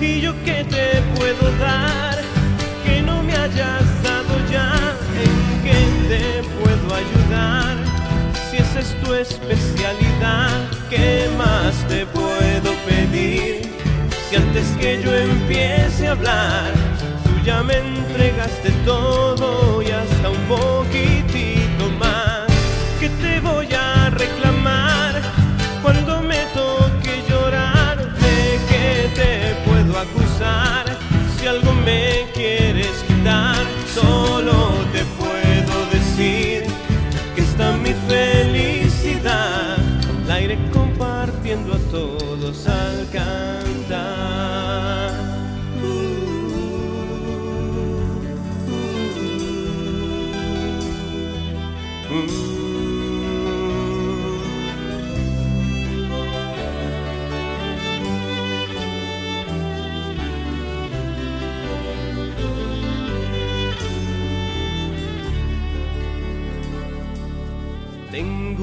[0.02, 2.18] ¿Y yo qué te puedo dar
[2.86, 4.74] que no me hayas dado ya?
[5.24, 7.78] ¿En qué te puedo ayudar?
[8.50, 13.62] Si esa es tu especialidad, ¿qué más te puedo pedir?
[14.30, 16.72] Si antes que yo empiece a hablar,
[17.24, 22.48] tú ya me entregaste todo y hasta un poquitito más.
[23.00, 25.22] ¿Qué te voy a reclamar
[25.82, 27.98] cuando me toque llorar?
[28.26, 28.88] ¿De qué
[29.20, 29.32] te
[29.66, 30.86] puedo acusar?
[31.38, 34.33] Si algo me quieres quitar, solo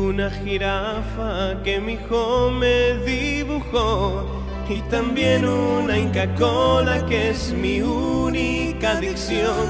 [0.09, 4.25] una jirafa que mi hijo me dibujó
[4.69, 9.69] y también una Inca Cola que es mi única adicción.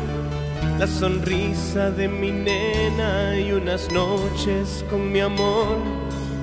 [0.79, 5.77] La sonrisa de mi nena y unas noches con mi amor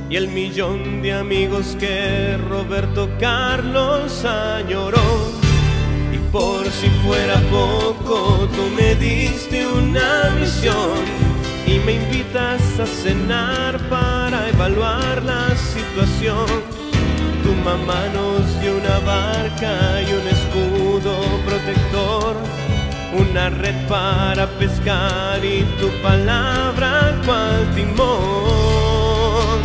[0.10, 5.10] y el millón de amigos que Roberto Carlos añoró.
[6.14, 11.17] Y por si fuera poco, tú me diste una misión
[11.68, 16.48] y me invitas a cenar para evaluar la situación.
[17.44, 21.14] Tu mamá nos dio una barca y un escudo
[21.46, 22.36] protector,
[23.14, 29.60] una red para pescar y tu palabra cual timón.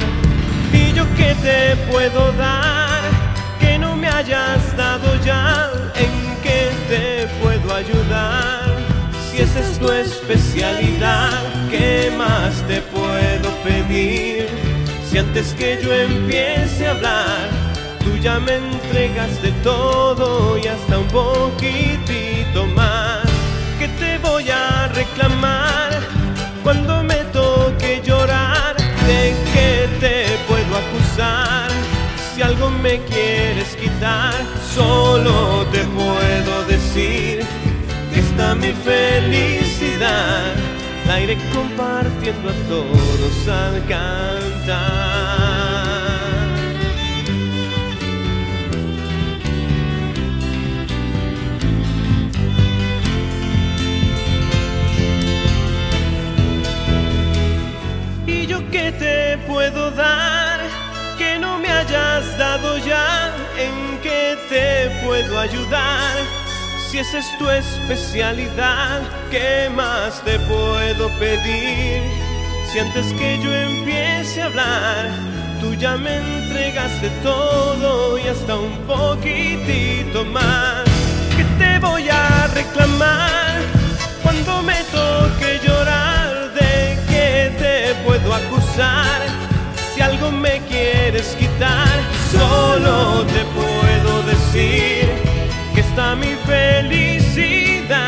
[0.73, 3.03] Y yo qué te puedo dar
[3.61, 8.42] que no me hayas dado ya, en qué te puedo ayudar.
[9.83, 14.47] Tu especialidad, ¿qué más te puedo pedir?
[15.11, 17.49] Si antes que yo empiece a hablar,
[18.05, 23.25] tú ya me entregas de todo y hasta un poquitito más.
[23.81, 25.91] ¿Qué te voy a reclamar
[26.63, 28.77] cuando me toque llorar?
[28.77, 31.69] ¿De qué te puedo acusar?
[32.33, 34.33] Si algo me quieres quitar,
[34.77, 37.62] solo te puedo decir
[38.55, 40.55] mi felicidad.
[41.07, 44.73] La iré compartiendo a todos al cantar.
[58.27, 60.61] ¿Y yo qué te puedo dar
[61.19, 63.35] que no me hayas dado ya?
[63.59, 66.42] ¿En qué te puedo ayudar?
[66.93, 69.01] Si esa es tu especialidad,
[69.31, 72.03] ¿qué más te puedo pedir?
[72.71, 75.11] Si antes que yo empiece a hablar,
[75.59, 80.85] tú ya me entregaste todo y hasta un poquitito más.
[81.35, 83.63] ¿Qué te voy a reclamar
[84.23, 86.53] cuando me toque llorar?
[86.53, 89.23] ¿De qué te puedo acusar?
[89.95, 91.99] Si algo me quieres quitar,
[92.31, 95.32] solo te puedo decir
[95.93, 97.99] está mi felicidad.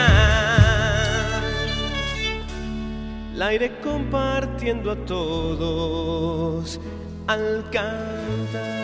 [3.35, 6.81] La iré compartiendo a todos
[7.27, 8.84] al cantar.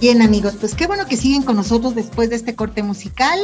[0.00, 3.36] Bien amigos, pues qué bueno que siguen con nosotros después de este corte musical.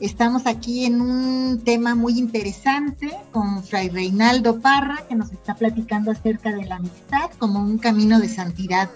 [0.00, 6.10] Estamos aquí en un tema muy interesante con Fray Reinaldo Parra, que nos está platicando
[6.10, 8.90] acerca de la amistad como un camino de santidad.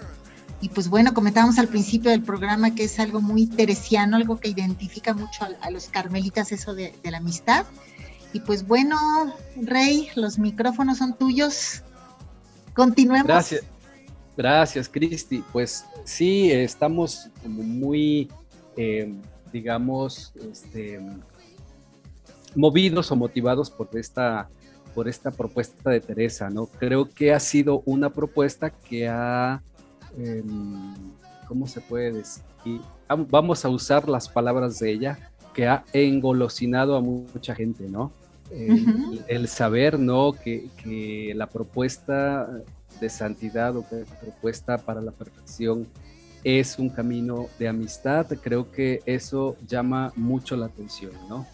[0.61, 4.49] Y pues bueno, comentábamos al principio del programa que es algo muy teresiano, algo que
[4.49, 7.65] identifica mucho a, los carmelitas eso de, de la amistad.
[8.33, 11.81] Y pues bueno, Rey, los micrófonos son tuyos.
[12.75, 13.25] Continuemos.
[13.25, 13.63] Gracias.
[14.39, 15.43] Gracias, Cristi.
[15.51, 18.31] Pues sí, estamos como muy,
[18.77, 19.13] eh,
[19.51, 20.97] digamos, este,
[22.55, 24.47] movidos o motivados por esta,
[24.95, 26.67] por esta propuesta de Teresa, ¿no?
[26.67, 29.61] Creo que ha sido una propuesta que ha,
[30.17, 30.41] eh,
[31.45, 32.79] ¿cómo se puede decir?
[33.09, 38.13] Vamos a usar las palabras de ella, que ha engolosinado a mucha gente, ¿no?
[38.49, 40.31] El, saber, ¿no?
[40.31, 42.47] Que, que la propuesta
[42.99, 45.87] de santidad o que propuesta para la perfección
[46.43, 51.45] es un camino de amistad, creo que eso llama mucho la atención, ¿no?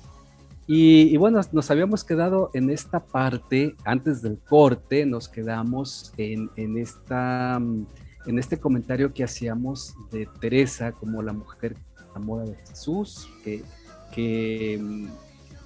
[0.68, 6.50] Y, y bueno, nos habíamos quedado en esta parte, antes del corte, nos quedamos en,
[6.56, 11.78] en esta, en este comentario que hacíamos de Teresa como la mujer
[12.12, 13.64] enamora de Jesús, que,
[14.12, 15.06] que mm,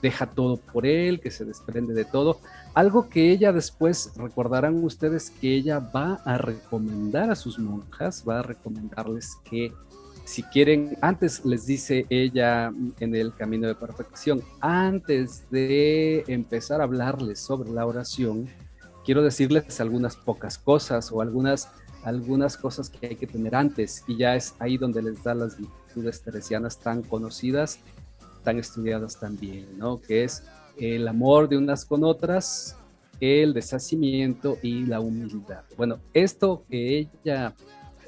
[0.01, 2.39] deja todo por él, que se desprende de todo.
[2.73, 8.39] Algo que ella después, recordarán ustedes que ella va a recomendar a sus monjas, va
[8.39, 9.73] a recomendarles que
[10.29, 16.83] si quieren, antes les dice ella en el camino de perfección, antes de empezar a
[16.83, 18.47] hablarles sobre la oración,
[19.03, 21.69] quiero decirles algunas pocas cosas o algunas,
[22.03, 25.57] algunas cosas que hay que tener antes y ya es ahí donde les da las
[25.57, 27.79] virtudes teresianas tan conocidas,
[28.43, 29.99] tan estudiadas también, ¿no?
[29.99, 30.43] Que es
[30.79, 32.77] el amor de unas con otras,
[33.19, 35.63] el deshacimiento y la humildad.
[35.77, 37.53] Bueno, esto que ella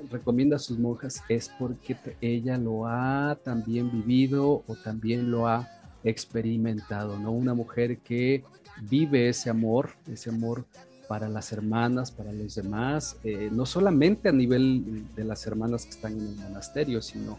[0.09, 5.69] recomienda a sus monjas es porque ella lo ha también vivido o también lo ha
[6.03, 7.31] experimentado, ¿no?
[7.31, 8.43] Una mujer que
[8.89, 10.65] vive ese amor, ese amor
[11.07, 15.91] para las hermanas, para los demás, eh, no solamente a nivel de las hermanas que
[15.91, 17.37] están en el monasterio, sino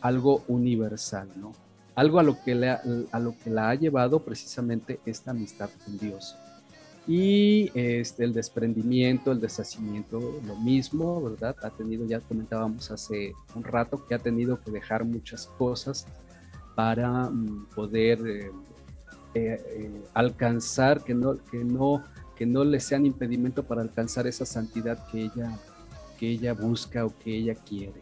[0.00, 1.52] algo universal, ¿no?
[1.94, 5.98] Algo a lo que, le a lo que la ha llevado precisamente esta amistad con
[5.98, 6.36] Dios
[7.06, 11.56] y este, el desprendimiento, el deshacimiento, lo mismo, ¿verdad?
[11.62, 16.06] Ha tenido, ya comentábamos hace un rato, que ha tenido que dejar muchas cosas
[16.76, 18.50] para mm, poder eh,
[19.34, 22.04] eh, eh, alcanzar, que no, que, no,
[22.36, 25.58] que no le sean impedimento para alcanzar esa santidad que ella,
[26.18, 28.00] que ella busca o que ella quiere.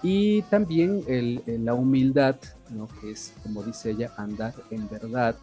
[0.00, 2.36] Y también el, la humildad,
[2.70, 2.88] ¿no?
[3.00, 5.36] que es, como dice ella, andar en verdad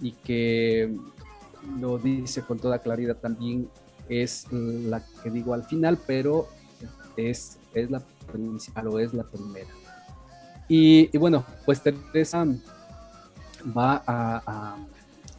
[0.00, 0.94] y que
[1.78, 3.68] lo dice con toda claridad también,
[4.08, 6.48] es la que digo al final, pero
[7.16, 9.70] es, es la principal o es la primera.
[10.68, 12.46] Y, bueno, pues Teresa
[13.76, 14.76] va a,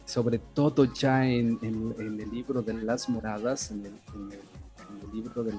[0.04, 3.92] sobre todo ya en, el libro de las moradas, en el,
[5.12, 5.58] libro del,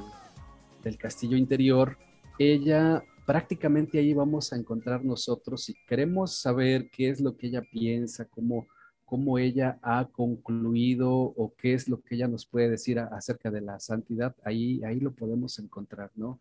[0.84, 1.98] del, castillo interior,
[2.40, 7.62] ella prácticamente ahí vamos a encontrar nosotros, si queremos saber qué es lo que ella
[7.62, 8.68] piensa, cómo,
[9.04, 13.60] cómo ella ha concluido o qué es lo que ella nos puede decir acerca de
[13.60, 16.40] la santidad, ahí, ahí lo podemos encontrar, ¿no?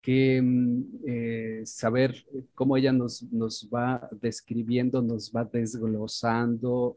[0.00, 2.24] Que mm, eh, saber
[2.54, 6.94] cómo ella nos, nos va describiendo, nos va desglosando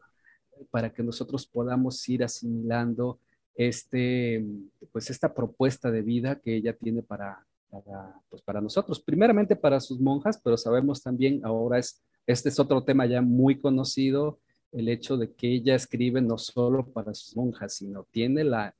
[0.70, 3.18] para que nosotros podamos ir asimilando
[3.56, 4.46] este,
[4.92, 7.44] pues esta propuesta de vida que ella tiene para,
[7.82, 9.00] para, pues para nosotros.
[9.00, 13.58] Primeramente para sus monjas, pero sabemos también, ahora es, este es otro tema ya muy
[13.58, 14.40] conocido,
[14.72, 18.74] el hecho de que ella escribe no solo para sus monjas, sino tiene la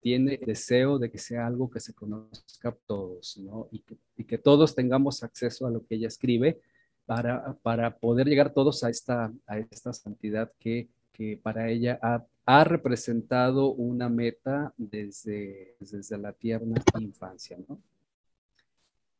[0.00, 3.68] tiene deseo de que sea algo que se conozca a todos, ¿no?
[3.70, 6.60] Y que, todos tengamos acceso a lo que ella escribe
[7.06, 12.26] para, para poder llegar todos a esta, a esta santidad que, que para ella ha,
[12.46, 17.80] ha, representado una meta desde, desde la tierna infancia, ¿no?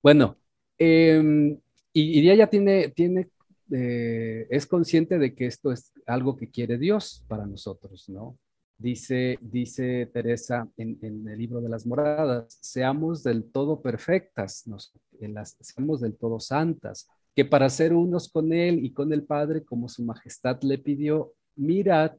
[0.02, 0.36] Bueno,
[0.78, 1.56] eh,
[1.92, 3.28] y, ella tiene, tiene
[3.70, 8.38] eh, es consciente de que esto es algo que quiere Dios para nosotros, ¿no?
[8.76, 15.56] Dice, dice Teresa en, el libro de las moradas, seamos del todo perfectas, nos, las,
[15.60, 19.88] seamos del todo santas, que para ser unos con Él y con el Padre, como
[19.88, 22.12] su majestad le pidió, mirad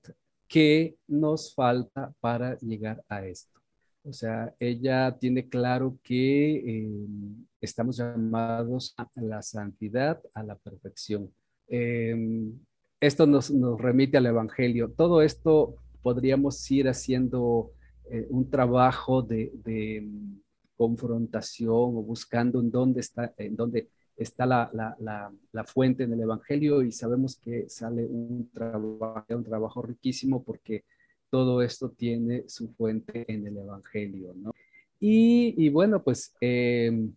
[0.54, 3.60] qué nos falta para llegar a esto.
[4.04, 7.08] O sea, ella tiene claro que eh,
[7.60, 11.34] estamos llamados a la santidad, a la perfección.
[11.68, 12.54] Em,
[13.00, 13.50] esto nos,
[13.80, 14.92] remite al Evangelio.
[14.92, 17.72] Todo esto podríamos ir haciendo
[18.12, 20.08] eh, un trabajo de,
[20.78, 26.82] confrontación o buscando en dónde está, en dónde está la, la, fuente en el Evangelio
[26.84, 30.84] y sabemos que sale un trabajo, un trabajo riquísimo porque
[31.30, 34.54] todo esto tiene su fuente en el Evangelio, ¿no?
[35.06, 37.14] Y, bueno, pues em,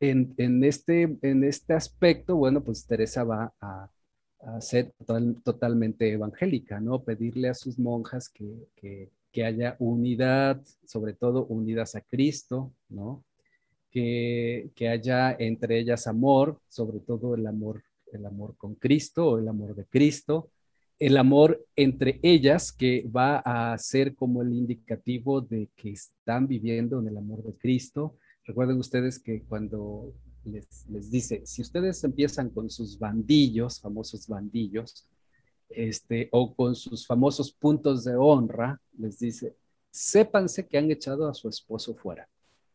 [0.00, 3.90] en, este, en este aspecto, bueno, pues Teresa va a,
[4.60, 4.94] ser
[5.44, 7.02] totalmente evangélica, ¿no?
[7.02, 9.10] Pedirle a sus monjas que,
[9.44, 13.22] haya unidad, sobre todo unidas a Cristo, ¿no?
[13.90, 17.82] Que, haya entre ellas amor, sobre todo el amor,
[18.12, 20.50] el amor con Cristo o el amor de Cristo,
[20.98, 27.00] el amor entre ellas que va a ser como el indicativo de que están viviendo
[27.00, 28.16] en el amor de Cristo,
[28.50, 30.12] Recuerden ustedes que cuando
[30.44, 35.06] les, les, dice, si ustedes empiezan con sus bandillos, famosos bandillos,
[35.68, 39.56] este, o con sus famosos puntos de honra, les dice,
[39.90, 42.28] sépanse que han echado a su esposo fuera.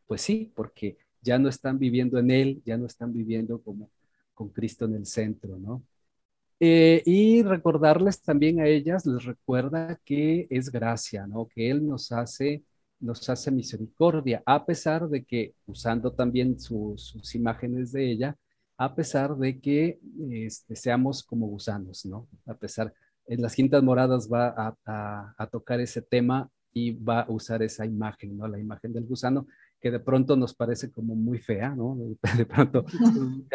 [0.08, 3.90] Pues sí, porque ya no están viviendo en él, ya no están viviendo como
[4.34, 5.84] con Cristo en el centro, ¿no?
[6.60, 11.48] Eh, y recordarles también a ellas, les recuerda que es gracia, ¿no?
[11.48, 12.64] Que Él nos hace
[13.00, 18.38] nos hace misericordia, a pesar de que, usando también sus imágenes de ella,
[18.78, 20.00] a pesar de que
[20.32, 22.28] este, seamos como gusanos, ¿no?
[22.46, 22.94] A pesar,
[23.28, 28.38] en las quintas moradas va a, tocar ese tema y va a usar esa imagen,
[28.38, 28.48] ¿no?
[28.48, 29.48] La imagen del gusano,
[29.92, 31.98] de pronto nos parece como muy fea, ¿no?
[32.38, 32.86] De pronto,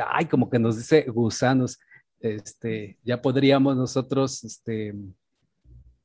[0.06, 1.78] ay, como que nos dice gusanos,
[2.20, 4.94] este, ya podríamos nosotros, este,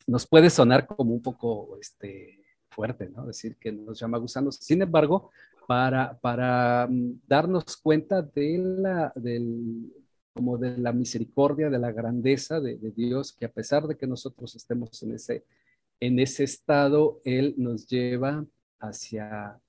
[0.07, 2.45] nos puede sonar como un poco, este,
[2.75, 3.25] fuerte, ¿no?
[3.25, 4.57] Decir que nos llama gusanos.
[4.57, 5.31] Sin embargo,
[5.67, 9.91] para, para mm, darnos cuenta de la, del,
[10.33, 14.05] como de la misericordia, de la grandeza de, de, Dios, que a pesar de que
[14.05, 15.45] nosotros estemos en ese,
[15.99, 18.45] en ese estado, Él nos lleva
[18.79, 19.59] hacia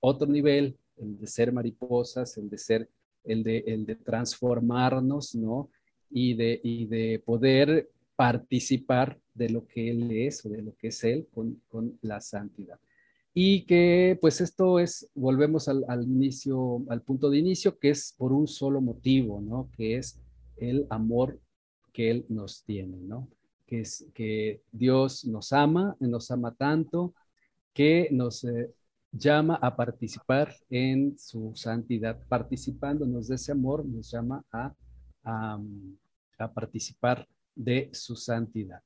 [0.00, 2.88] otro nivel, el de ser mariposas, el de ser,
[3.24, 5.70] el de, el de transformarnos, ¿no?
[6.10, 10.88] Y de, y de poder participar de lo que Él es o de lo que
[10.88, 12.78] es Él con, con la santidad.
[13.32, 18.14] Y que pues esto es, volvemos al, al, inicio, al punto de inicio, que es
[18.18, 19.70] por un solo motivo, ¿no?
[19.76, 20.18] Que es
[20.56, 21.38] el amor
[21.92, 23.28] que Él nos tiene, ¿no?
[23.66, 27.14] Que es que Dios nos ama, nos ama tanto,
[27.72, 28.70] que nos eh,
[29.12, 32.18] llama a participar en su santidad.
[32.28, 34.74] Participándonos de ese amor, nos llama a,
[35.24, 35.60] a,
[36.38, 38.82] a participar de su santidad.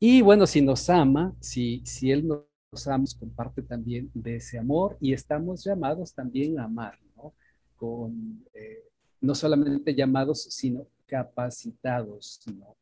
[0.00, 4.96] Y bueno, si nos ama, si, si Él nos ama, comparte también de ese amor
[5.00, 7.34] y estamos llamados también a amar, ¿no?
[7.76, 8.84] Con, eh,
[9.20, 12.76] no solamente llamados, sino capacitados, ¿no?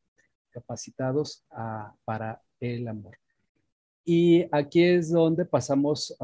[0.51, 3.17] Capacitados a, para el amor.
[4.09, 6.17] Y aquí es donde pasamos,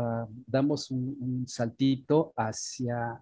[0.47, 3.21] damos un, saltito hacia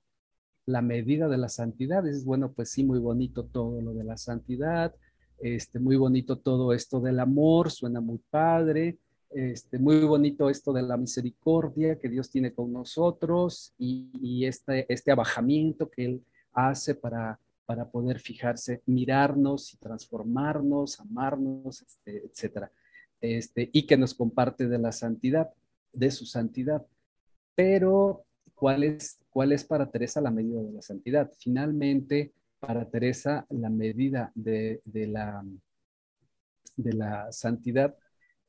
[0.66, 2.06] la medida de la santidad.
[2.06, 4.94] Es bueno, pues sí, muy bonito todo lo de la santidad,
[5.38, 8.98] este, muy bonito todo esto del amor, suena muy padre,
[9.30, 14.84] este, muy bonito esto de la misericordia que Dios tiene con nosotros y, y este,
[14.92, 22.70] este abajamiento que Él hace para, para poder fijarse, mirarnos y transformarnos, amarnos, este, etcétera
[23.20, 25.50] este, y que nos comparte de la santidad,
[25.92, 26.86] de su santidad.
[27.54, 31.30] Pero, ¿cuál es, cuál es para Teresa la medida de la santidad?
[31.38, 35.44] Finalmente, para Teresa, la medida de, de, la,
[36.76, 37.96] de la santidad,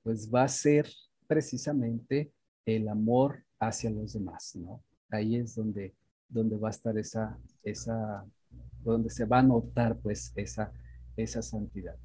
[0.03, 0.87] pues va a ser
[1.27, 2.31] precisamente
[2.65, 4.83] el amor hacia los demás, ¿no?
[5.09, 5.93] Ahí es donde,
[6.27, 8.25] donde va a estar esa, esa,
[8.83, 10.71] donde se va a notar pues esa,
[11.15, 11.95] esa santidad.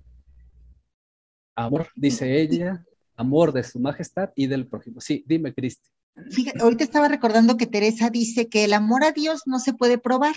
[1.57, 2.85] Amor, dice ella,
[3.17, 5.01] amor de su majestad y del prójimo.
[5.01, 5.89] Sí, dime, Cristi.
[6.31, 9.99] Fíjate, ahorita estaba recordando que Teresa dice que el amor a Dios no se puede
[9.99, 10.35] probar,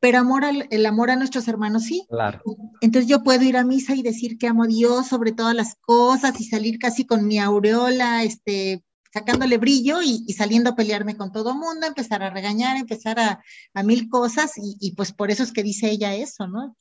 [0.00, 2.06] pero amor al, el amor a nuestros hermanos sí.
[2.08, 2.42] Claro.
[2.80, 5.76] Entonces yo puedo ir a misa y decir que amo a Dios sobre todas las
[5.76, 11.16] cosas y salir casi con mi aureola, este, sacándole brillo y, y saliendo a pelearme
[11.16, 13.42] con todo mundo, empezar a regañar, empezar a,
[13.74, 16.76] a mil cosas y, y, pues por eso es que dice ella eso, ¿no?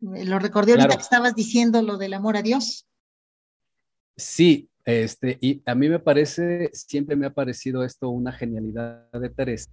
[0.00, 0.98] Lo recordé ahorita claro.
[0.98, 2.86] que estabas diciendo lo del amor a Dios.
[4.16, 9.28] Sí, este, y a mí me parece, siempre me ha parecido esto una genialidad de
[9.28, 9.70] Teresa,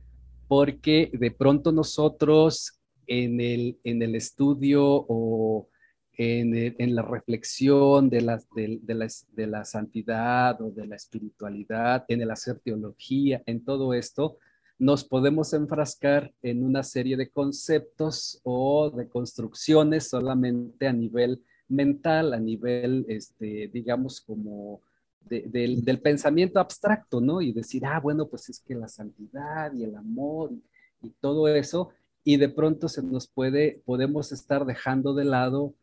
[0.48, 5.70] porque de pronto nosotros en el, en el estudio o
[6.14, 10.88] en, el, en la reflexión de la, de, de, la, de la santidad o de
[10.88, 14.38] la espiritualidad, en el hacer teología, en todo esto,
[14.80, 22.34] nos podemos enfrascar en una serie de conceptos o de construcciones solamente a nivel mental,
[22.34, 24.82] a nivel, este, digamos, como
[25.22, 27.42] de, de, del pensamiento abstracto, ¿no?
[27.42, 30.64] Y decir, ah, bueno, pues es que la santidad y el amor y,
[31.08, 31.90] y todo eso,
[32.24, 35.74] y de pronto se nos puede, podemos estar dejando de lado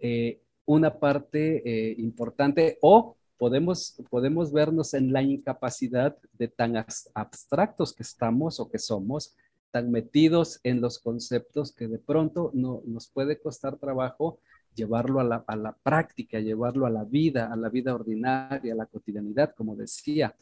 [0.00, 6.76] eh, una parte eh, importante o podemos, podemos vernos en la incapacidad de tan
[7.12, 9.34] abstractos que estamos o que somos,
[9.72, 14.38] tan metidos en los conceptos que de pronto no, nos puede costar trabajo
[14.76, 18.76] llevarlo a la, a la práctica, llevarlo a la vida, a la vida ordinaria, a
[18.76, 20.36] la cotidianidad, como decía.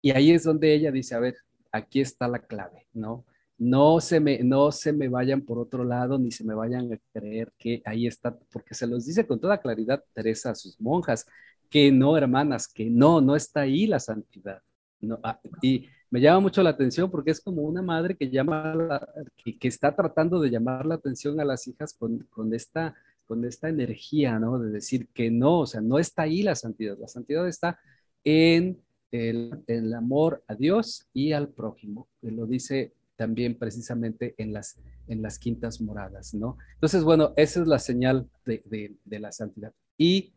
[0.00, 1.34] Y ahí es donde ella dice, a ver,
[1.72, 3.24] aquí está la clave, ¿no?
[3.58, 6.98] No se, me, no se me vayan por otro lado, ni se me vayan a
[7.12, 11.26] creer que ahí está, porque se los dice con toda claridad Teresa a sus monjas,
[11.70, 14.60] que no, hermanas, que no, no está ahí la santidad.
[15.00, 18.74] No, ah, y me llama mucho la atención porque es como una madre que llama,
[18.74, 22.94] la, que, está tratando de llamar la atención a las hijas con, con, esta,
[23.24, 24.58] con esta energía, ¿no?
[24.58, 26.98] De decir que no, o sea, no está ahí la santidad.
[26.98, 27.78] La santidad está
[28.24, 32.08] en el, el amor a Dios y al prójimo.
[32.20, 36.58] Que lo dice también precisamente en las, en las quintas moradas, ¿no?
[36.74, 39.72] Entonces, bueno, esa es la señal de, de la santidad.
[39.96, 40.32] Y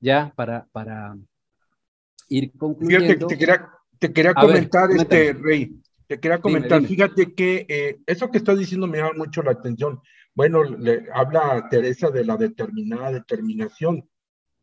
[0.00, 1.16] ya para, para
[2.28, 3.06] ir concluyendo.
[3.06, 7.08] Fíjate, te quería, te quería comentar, ver, este Rey, te quería comentar, dime, dime.
[7.08, 10.00] fíjate que eh, eso que estás diciendo me llama mucho la atención.
[10.34, 14.08] Bueno, le habla Teresa de la determinada determinación.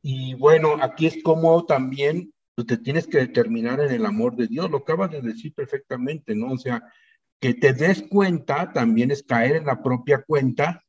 [0.02, 4.48] Y bueno, aquí es como también tú te tienes que determinar en el amor de
[4.48, 6.54] Dios, lo acabas de decir perfectamente, ¿no?
[6.54, 6.82] O sea,
[7.40, 10.85] que te des cuenta también es caer en la propia cuenta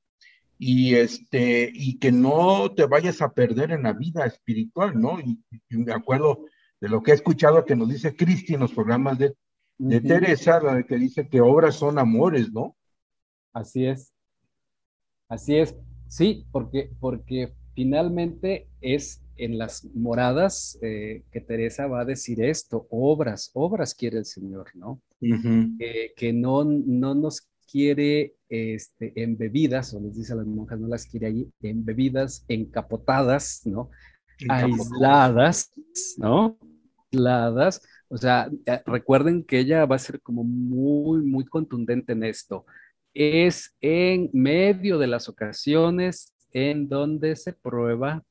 [0.58, 5.20] y este y que no te vayas a perder en la vida espiritual, ¿no?
[5.20, 6.46] Y, y me acuerdo
[6.80, 9.34] de lo que he escuchado que nos dice Cristi en los programas de,
[9.78, 12.76] de Teresa, la que dice que obras son amores, ¿no?
[13.52, 14.12] Así es.
[15.28, 15.74] Así es.
[16.08, 22.86] Sí, porque, porque finalmente es en las moradas eh, que Teresa va a decir esto,
[22.90, 25.02] obras, obras quiere el Señor, ¿no?
[25.18, 30.88] que no, no nos quiere este, en bebidas, o les dice a las monjas, no
[30.88, 33.90] las quiere allí, en bebidas encapotadas, ¿no?
[34.48, 35.72] Aisladas,
[36.18, 36.58] ¿no?
[37.10, 37.82] Aisladas.
[38.08, 42.66] O sea, eh, recuerden que ella va a ser como muy, muy contundente en esto.
[43.14, 48.22] Es en medio de las ocasiones en donde se prueba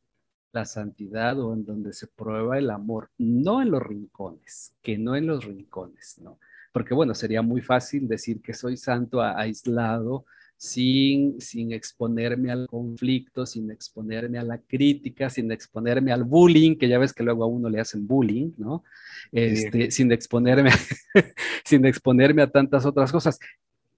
[0.56, 5.16] la santidad o en donde se prueba el amor, no en los rincones, que no
[5.16, 6.40] en los rincones, ¿no?
[6.76, 10.26] Porque bueno, sería muy fácil decir que soy santo aislado,
[10.58, 16.90] sin, sin exponerme al conflicto, sin exponerme a la crítica, sin exponerme al bullying, que
[16.90, 18.84] ya ves que luego a uno le hacen bullying, ¿no?
[19.32, 20.72] Este, sin, exponerme,
[21.64, 23.40] sin exponerme a tantas otras cosas.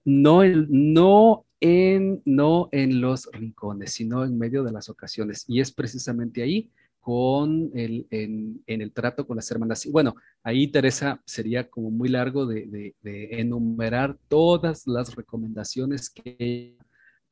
[0.04, 5.44] No, no en, no en los rincones, sino en medio de las ocasiones.
[5.48, 6.70] Y es precisamente ahí
[7.08, 9.86] con el, en, el trato con las hermanas.
[9.86, 16.76] Y bueno, ahí Teresa sería como muy largo de, enumerar todas las recomendaciones que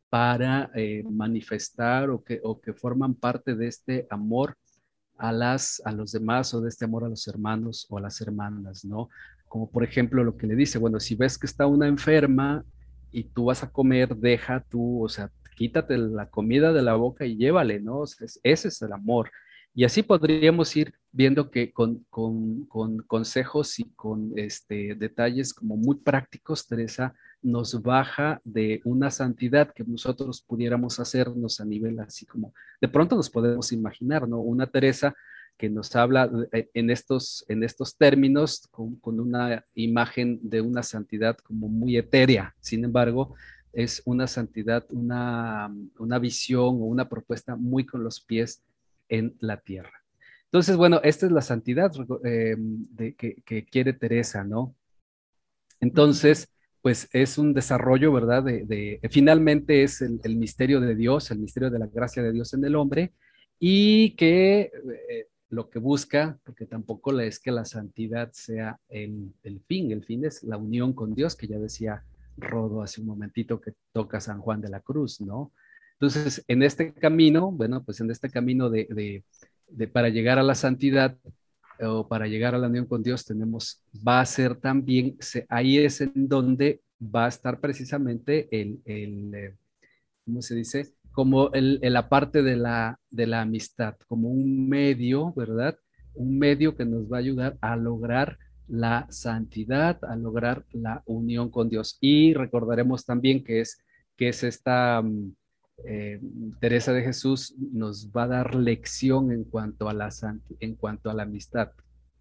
[0.08, 4.56] para eh, manifestar o que, o que forman parte de este amor
[5.18, 8.18] a, las, a los demás o de este amor a los hermanos o a las
[8.22, 9.10] hermanas, ¿no?
[9.46, 12.64] Como por ejemplo lo que le dice, bueno, si ves que está una enferma
[13.12, 17.26] y tú vas a comer, deja tú, o sea, quítate la comida de la boca
[17.26, 18.04] y llévale, ¿no?
[18.04, 19.30] ese es el amor.
[19.78, 25.76] Y así podríamos ir viendo que con, con, con consejos y con este, detalles como
[25.76, 32.24] muy prácticos, Teresa nos baja de una santidad que nosotros pudiéramos hacernos a nivel así
[32.24, 34.40] como, de pronto nos podemos imaginar, ¿no?
[34.40, 35.14] Una Teresa
[35.58, 41.36] que nos habla eh, en estos, en estos términos con, una imagen de una santidad
[41.36, 42.54] como muy etérea.
[42.60, 43.34] Sin embargo,
[43.74, 48.62] es una santidad, una, una visión o una propuesta muy con los pies
[49.08, 50.04] en la tierra.
[50.44, 51.92] Entonces, bueno, esta es la santidad
[52.24, 54.74] eh, de, que, quiere Teresa, ¿no?
[55.80, 56.48] Entonces,
[56.82, 58.44] pues es un desarrollo, ¿verdad?
[58.44, 62.54] De, finalmente es el, el, misterio de Dios, el misterio de la gracia de Dios
[62.54, 63.12] en el hombre,
[63.58, 64.70] y que
[65.08, 69.32] eh, lo que busca, porque tampoco es que la santidad sea el,
[69.66, 72.04] fin, el fin es la unión con Dios, que ya decía
[72.36, 75.52] Rodo hace un momentito que toca San Juan de la Cruz, ¿no?
[75.98, 79.24] Entonces, en este camino, bueno, pues en este camino de,
[79.92, 81.16] para llegar a la santidad
[81.80, 85.16] o para llegar a la unión con Dios, tenemos, va a ser también,
[85.48, 89.56] ahí es en donde va a estar precisamente el, el eh,
[90.24, 90.96] ¿cómo se dice?
[91.16, 95.74] como el, la parte de la, de la amistad, como un medio, ¿verdad?
[96.12, 98.36] Un medio que nos va a ayudar a lograr
[98.68, 101.96] la santidad, a lograr la unión con Dios.
[102.02, 103.82] Y recordaremos también que es,
[104.14, 105.34] que es esta mm,
[105.84, 106.20] eh,
[106.60, 110.08] Teresa de Jesús nos va a dar lección en cuanto a la
[110.60, 111.70] en cuanto a la amistad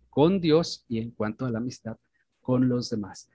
[0.09, 1.97] con Dios y en cuanto a la amistad
[2.41, 3.29] con los demás.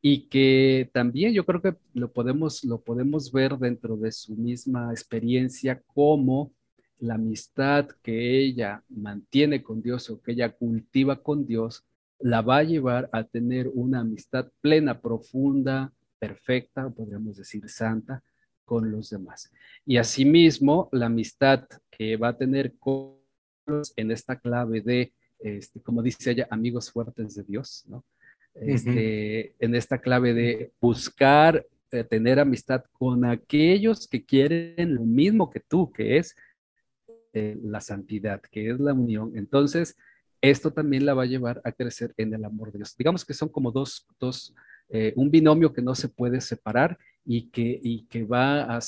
[0.00, 4.90] Y que también yo creo que lo podemos, lo podemos ver dentro de su misma
[4.90, 6.52] experiencia como
[6.98, 11.84] la amistad que ella mantiene con Dios o que ella cultiva con Dios,
[12.18, 18.22] la va a llevar a tener una amistad plena, profunda, perfecta, podríamos decir santa,
[18.64, 19.52] con los demás.
[19.86, 23.16] Y asimismo, la amistad que va a tener con
[23.66, 28.04] los en esta clave de, este, como dice ella, amigos fuertes de Dios, ¿no?
[28.54, 35.50] este, en esta clave de buscar eh, tener amistad con aquellos que quieren lo mismo
[35.50, 36.36] que tú, que es
[37.32, 39.32] eh, la santidad, que es la unión.
[39.36, 39.96] Entonces,
[40.40, 42.96] esto también la va a llevar a crecer en el amor de Dios.
[42.96, 44.54] Digamos que son como dos, dos
[44.88, 48.80] eh, un binomio que no se puede separar y que, y que va a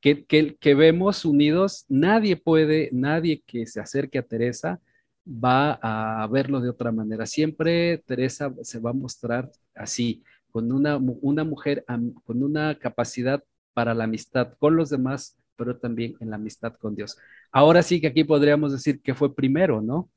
[0.00, 1.84] que, que, que vemos unidos.
[1.88, 4.80] Nadie puede, nadie que se acerque a Teresa,
[5.26, 7.26] va a verlo de otra manera.
[7.26, 11.84] Siempre Teresa se va a mostrar así, con una, una mujer
[12.24, 13.42] con una capacidad
[13.72, 17.16] para la amistad con los demás, pero también en la amistad con Dios.
[17.50, 20.10] Ahora sí que aquí podríamos decir que fue primero, ¿no?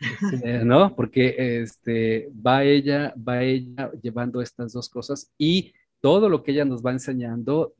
[0.44, 0.94] Eh, ¿No?
[0.96, 6.64] Porque este, va ella, va ella llevando estas dos cosas y todo lo que ella
[6.64, 7.74] nos va enseñando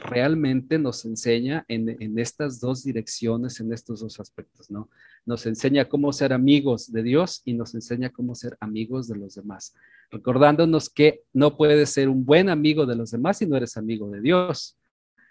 [0.00, 4.88] realmente nos enseña en, estas dos direcciones, en estos dos aspectos, ¿no?
[5.26, 9.34] Nos enseña cómo ser amigos de Dios y nos enseña cómo ser amigos de los
[9.34, 9.74] demás,
[10.10, 14.08] recordándonos que no puedes ser un buen amigo de los demás si no eres amigo
[14.10, 14.78] de Dios,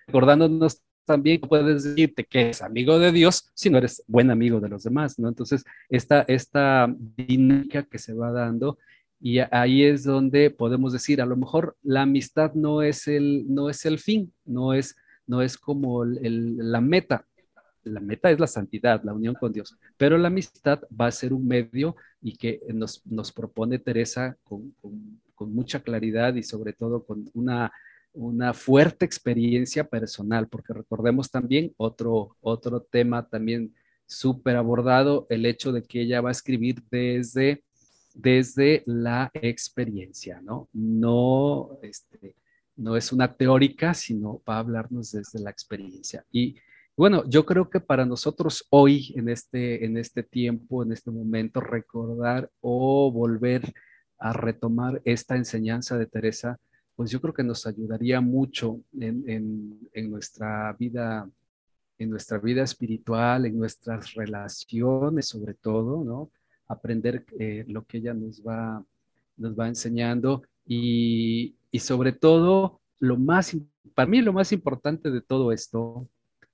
[0.08, 4.70] recordándonos también puedes decirte que eres amigo de Dios si no eres buen amigo de
[4.70, 5.28] los demás, ¿no?
[5.28, 8.78] Entonces, esta, esta dinámica que se va dando
[9.20, 13.70] y ahí es donde podemos decir, a lo mejor la amistad no es el, no
[13.70, 14.96] es el fin, no es,
[15.28, 17.26] no es como la meta.
[17.84, 21.34] La meta es la santidad, la unión con Dios, pero la amistad va a ser
[21.34, 26.74] un medio y que nos, nos propone Teresa con, con, con mucha claridad y sobre
[26.74, 27.72] todo con una,
[28.14, 33.74] una fuerte experiencia personal, porque recordemos también otro, otro tema también
[34.06, 37.64] súper abordado, el hecho de que ella va a escribir desde
[38.22, 40.70] desde la experiencia, ¿no?
[40.74, 42.36] No, este,
[42.76, 46.26] no es una teórica, sino va a hablarnos desde la experiencia.
[46.32, 46.56] Y
[46.98, 51.62] bueno, yo creo que para nosotros hoy, en este, en este tiempo, en este momento,
[51.62, 53.74] recordar o volver
[54.18, 56.60] a retomar esta enseñanza de Teresa,
[56.96, 59.24] pues yo creo que nos ayudaría mucho en,
[59.94, 61.30] en, nuestra vida
[61.98, 66.30] en nuestra vida espiritual, en nuestras relaciones sobre todo, ¿no?
[66.70, 68.86] Aprender eh, lo que ella nos va,
[69.36, 73.58] nos va enseñando y, y, sobre todo, lo más,
[73.96, 76.08] para mí lo más importante de todo esto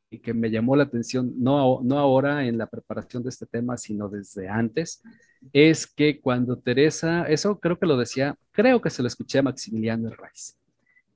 [0.09, 3.75] y que me llamó la atención, no, no ahora en la preparación de este tema,
[3.77, 5.03] sino desde antes,
[5.51, 9.43] es que cuando Teresa, eso creo que lo decía, creo que se lo escuché a
[9.43, 10.57] Maximiliano Reis,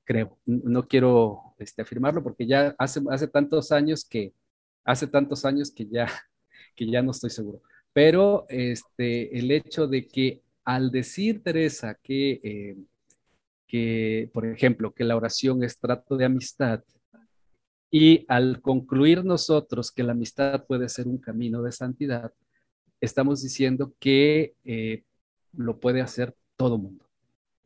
[0.03, 4.33] creo, no quiero este, afirmarlo porque ya hace, hace tantos años que,
[4.83, 6.07] hace tantos años que ya,
[6.75, 7.61] que ya no estoy seguro
[7.99, 12.77] pero este, el hecho de que al decir Teresa que, eh,
[13.67, 16.81] que, por ejemplo, que la oración es trato de amistad,
[17.91, 22.31] y al concluir nosotros que la amistad puede ser un camino de santidad,
[23.01, 25.03] estamos diciendo que eh,
[25.51, 27.03] lo puede hacer todo mundo.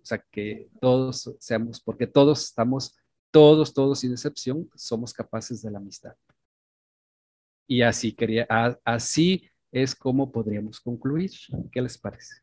[0.01, 2.97] O sea, que todos seamos, porque todos estamos,
[3.29, 6.15] todos, todos sin excepción, somos capaces de la amistad.
[7.67, 8.47] Y así quería,
[8.83, 11.31] así es como podríamos concluir.
[11.71, 12.35] ¿Qué les parece?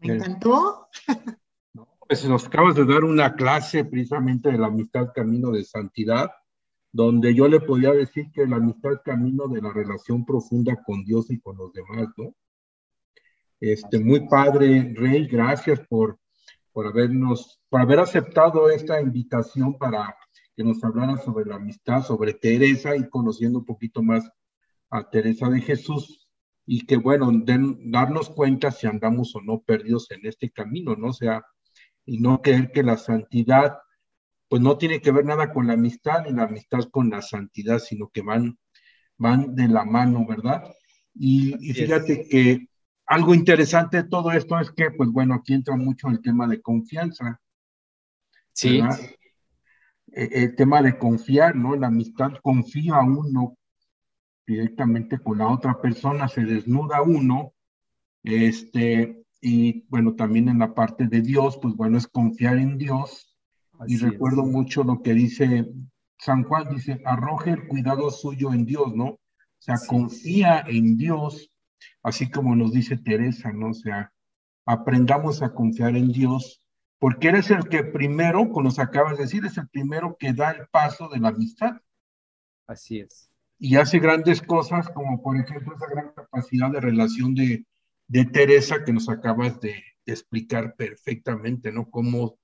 [0.00, 0.88] Me encantó.
[2.08, 6.30] Pues nos acabas de dar una clase precisamente de la amistad camino de santidad,
[6.90, 11.30] donde yo le podía decir que la amistad camino de la relación profunda con Dios
[11.30, 12.34] y con los demás, ¿no?
[13.60, 16.18] Este, muy padre, Rey, gracias por,
[16.72, 20.16] por habernos, por haber aceptado esta invitación para
[20.56, 24.26] que nos hablara sobre la amistad, sobre Teresa y conociendo un poquito más
[24.88, 26.27] a Teresa de Jesús
[26.70, 27.32] y que, bueno,
[27.86, 31.08] darnos cuenta si andamos o no perdidos en este camino, ¿no?
[31.08, 31.42] O sea,
[32.04, 33.78] y no creer que la santidad,
[34.48, 37.78] pues no tiene que ver nada con la amistad ni la amistad con la santidad,
[37.78, 38.58] sino que van,
[39.16, 40.62] van de la mano, ¿verdad?
[41.14, 42.68] Y, fíjate que
[43.06, 46.60] algo interesante de todo esto es que, pues bueno, aquí entra mucho el tema de
[46.60, 47.40] confianza.
[48.52, 48.82] Sí.
[50.12, 51.74] E, el tema de confiar, ¿no?
[51.76, 53.57] La amistad confía a uno
[54.48, 57.52] directamente con la otra persona, se desnuda uno,
[58.22, 63.26] este, y bueno, también en la parte de Dios, pues bueno, es confiar en Dios.
[63.86, 65.68] y recuerdo mucho lo que dice
[66.18, 69.06] San Juan, dice, arroje el cuidado suyo en Dios, ¿no?
[69.06, 69.20] O
[69.60, 71.52] sea, confía en Dios,
[72.02, 73.68] así como nos dice Teresa, ¿no?
[73.68, 74.12] O sea,
[74.66, 76.60] aprendamos a confiar en Dios,
[76.98, 80.50] porque eres el que primero, como nos acabas de decir, es el primero que da
[80.50, 81.76] el paso de la amistad.
[82.66, 83.27] Así es
[83.58, 87.66] y hace grandes cosas, como por ejemplo esa gran capacidad de relación de,
[88.06, 91.90] de Teresa que nos acabas de, explicar perfectamente, ¿no?
[91.90, 92.38] Cómo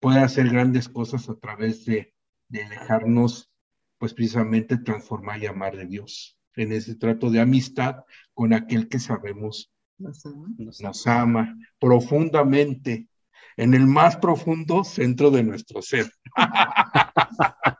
[0.00, 2.14] puede hacer grandes cosas a través de,
[2.48, 3.50] de dejarnos,
[3.98, 8.98] pues precisamente transformar y amar de Dios en ese trato de amistad con aquel que
[8.98, 13.08] sabemos nos ama, nos ama profundamente,
[13.56, 16.10] en el más profundo centro de nuestro ser.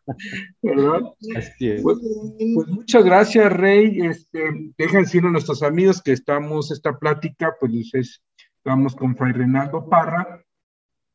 [0.62, 1.00] ¿verdad?
[1.20, 1.52] Pues,
[1.82, 4.00] pues, muchas gracias, Rey.
[4.00, 8.20] Este, dejan decir a nuestros amigos que estamos, esta plática, pues
[8.56, 10.44] estamos con Fray Renaldo Parra,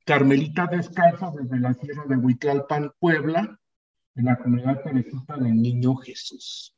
[0.05, 3.59] Carmelita Descalzo desde la Sierra de Huitlalpan, Puebla,
[4.15, 6.75] en la comunidad Teresita del Niño Jesús.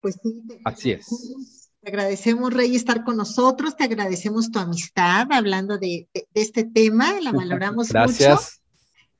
[0.00, 0.42] Pues sí.
[0.64, 1.68] Así es.
[1.80, 7.20] Te agradecemos, Rey, estar con nosotros, te agradecemos tu amistad hablando de, de, este tema,
[7.20, 8.30] la valoramos Gracias.
[8.30, 8.67] mucho.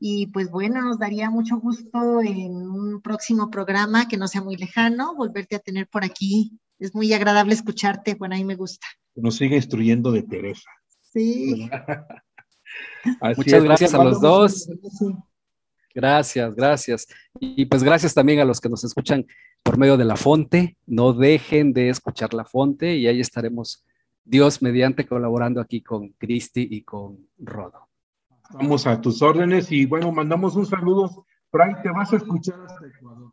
[0.00, 4.56] Y pues bueno, nos daría mucho gusto en un próximo programa que no sea muy
[4.56, 6.58] lejano, volverte a tener por aquí.
[6.78, 8.86] Es muy agradable escucharte, bueno, a mí me gusta.
[9.16, 10.70] Nos sigue instruyendo de Teresa.
[11.12, 11.68] Sí.
[13.36, 14.68] Muchas gracias a los dos.
[15.94, 17.08] Gracias, gracias.
[17.40, 19.26] Y pues gracias también a los que nos escuchan
[19.64, 20.76] por medio de la Fonte.
[20.86, 23.84] No dejen de escuchar la Fonte y ahí estaremos
[24.24, 27.87] Dios mediante colaborando aquí con Cristi y con Rodo.
[28.50, 31.26] Vamos a tus órdenes y bueno, mandamos un saludo.
[31.50, 33.32] Fray, te vas a escuchar hasta Ecuador.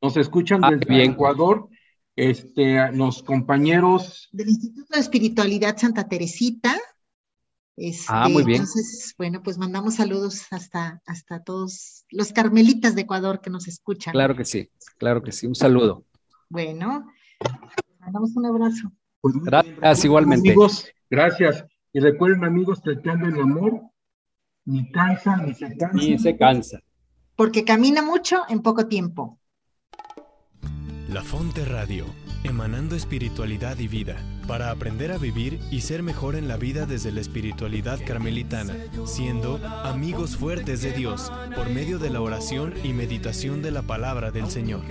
[0.00, 1.12] Nos escuchan Ah, desde bien.
[1.12, 1.68] Ecuador,
[2.16, 4.28] este, los compañeros.
[4.32, 6.76] Del Instituto de Espiritualidad Santa Teresita.
[7.76, 8.60] Este, Ah, muy bien.
[8.60, 14.12] Entonces, bueno, pues mandamos saludos hasta, hasta todos los carmelitas de Ecuador que nos escuchan.
[14.12, 15.46] Claro que sí, claro que sí.
[15.46, 16.04] Un saludo.
[16.50, 17.06] Bueno,
[18.00, 18.92] mandamos un abrazo.
[19.22, 20.50] Pues, Gracias, igualmente.
[20.50, 21.64] Amigos, gracias.
[21.94, 23.91] Y recuerden, amigos, que el amor
[24.64, 26.04] ni cansa ni se cansa.
[26.04, 26.80] Y se cansa.
[27.36, 29.38] Porque camina mucho en poco tiempo.
[31.08, 32.06] La Fonte Radio,
[32.44, 37.12] emanando espiritualidad y vida, para aprender a vivir y ser mejor en la vida desde
[37.12, 43.62] la espiritualidad carmelitana, siendo amigos fuertes de Dios por medio de la oración y meditación
[43.62, 44.82] de la palabra del Señor.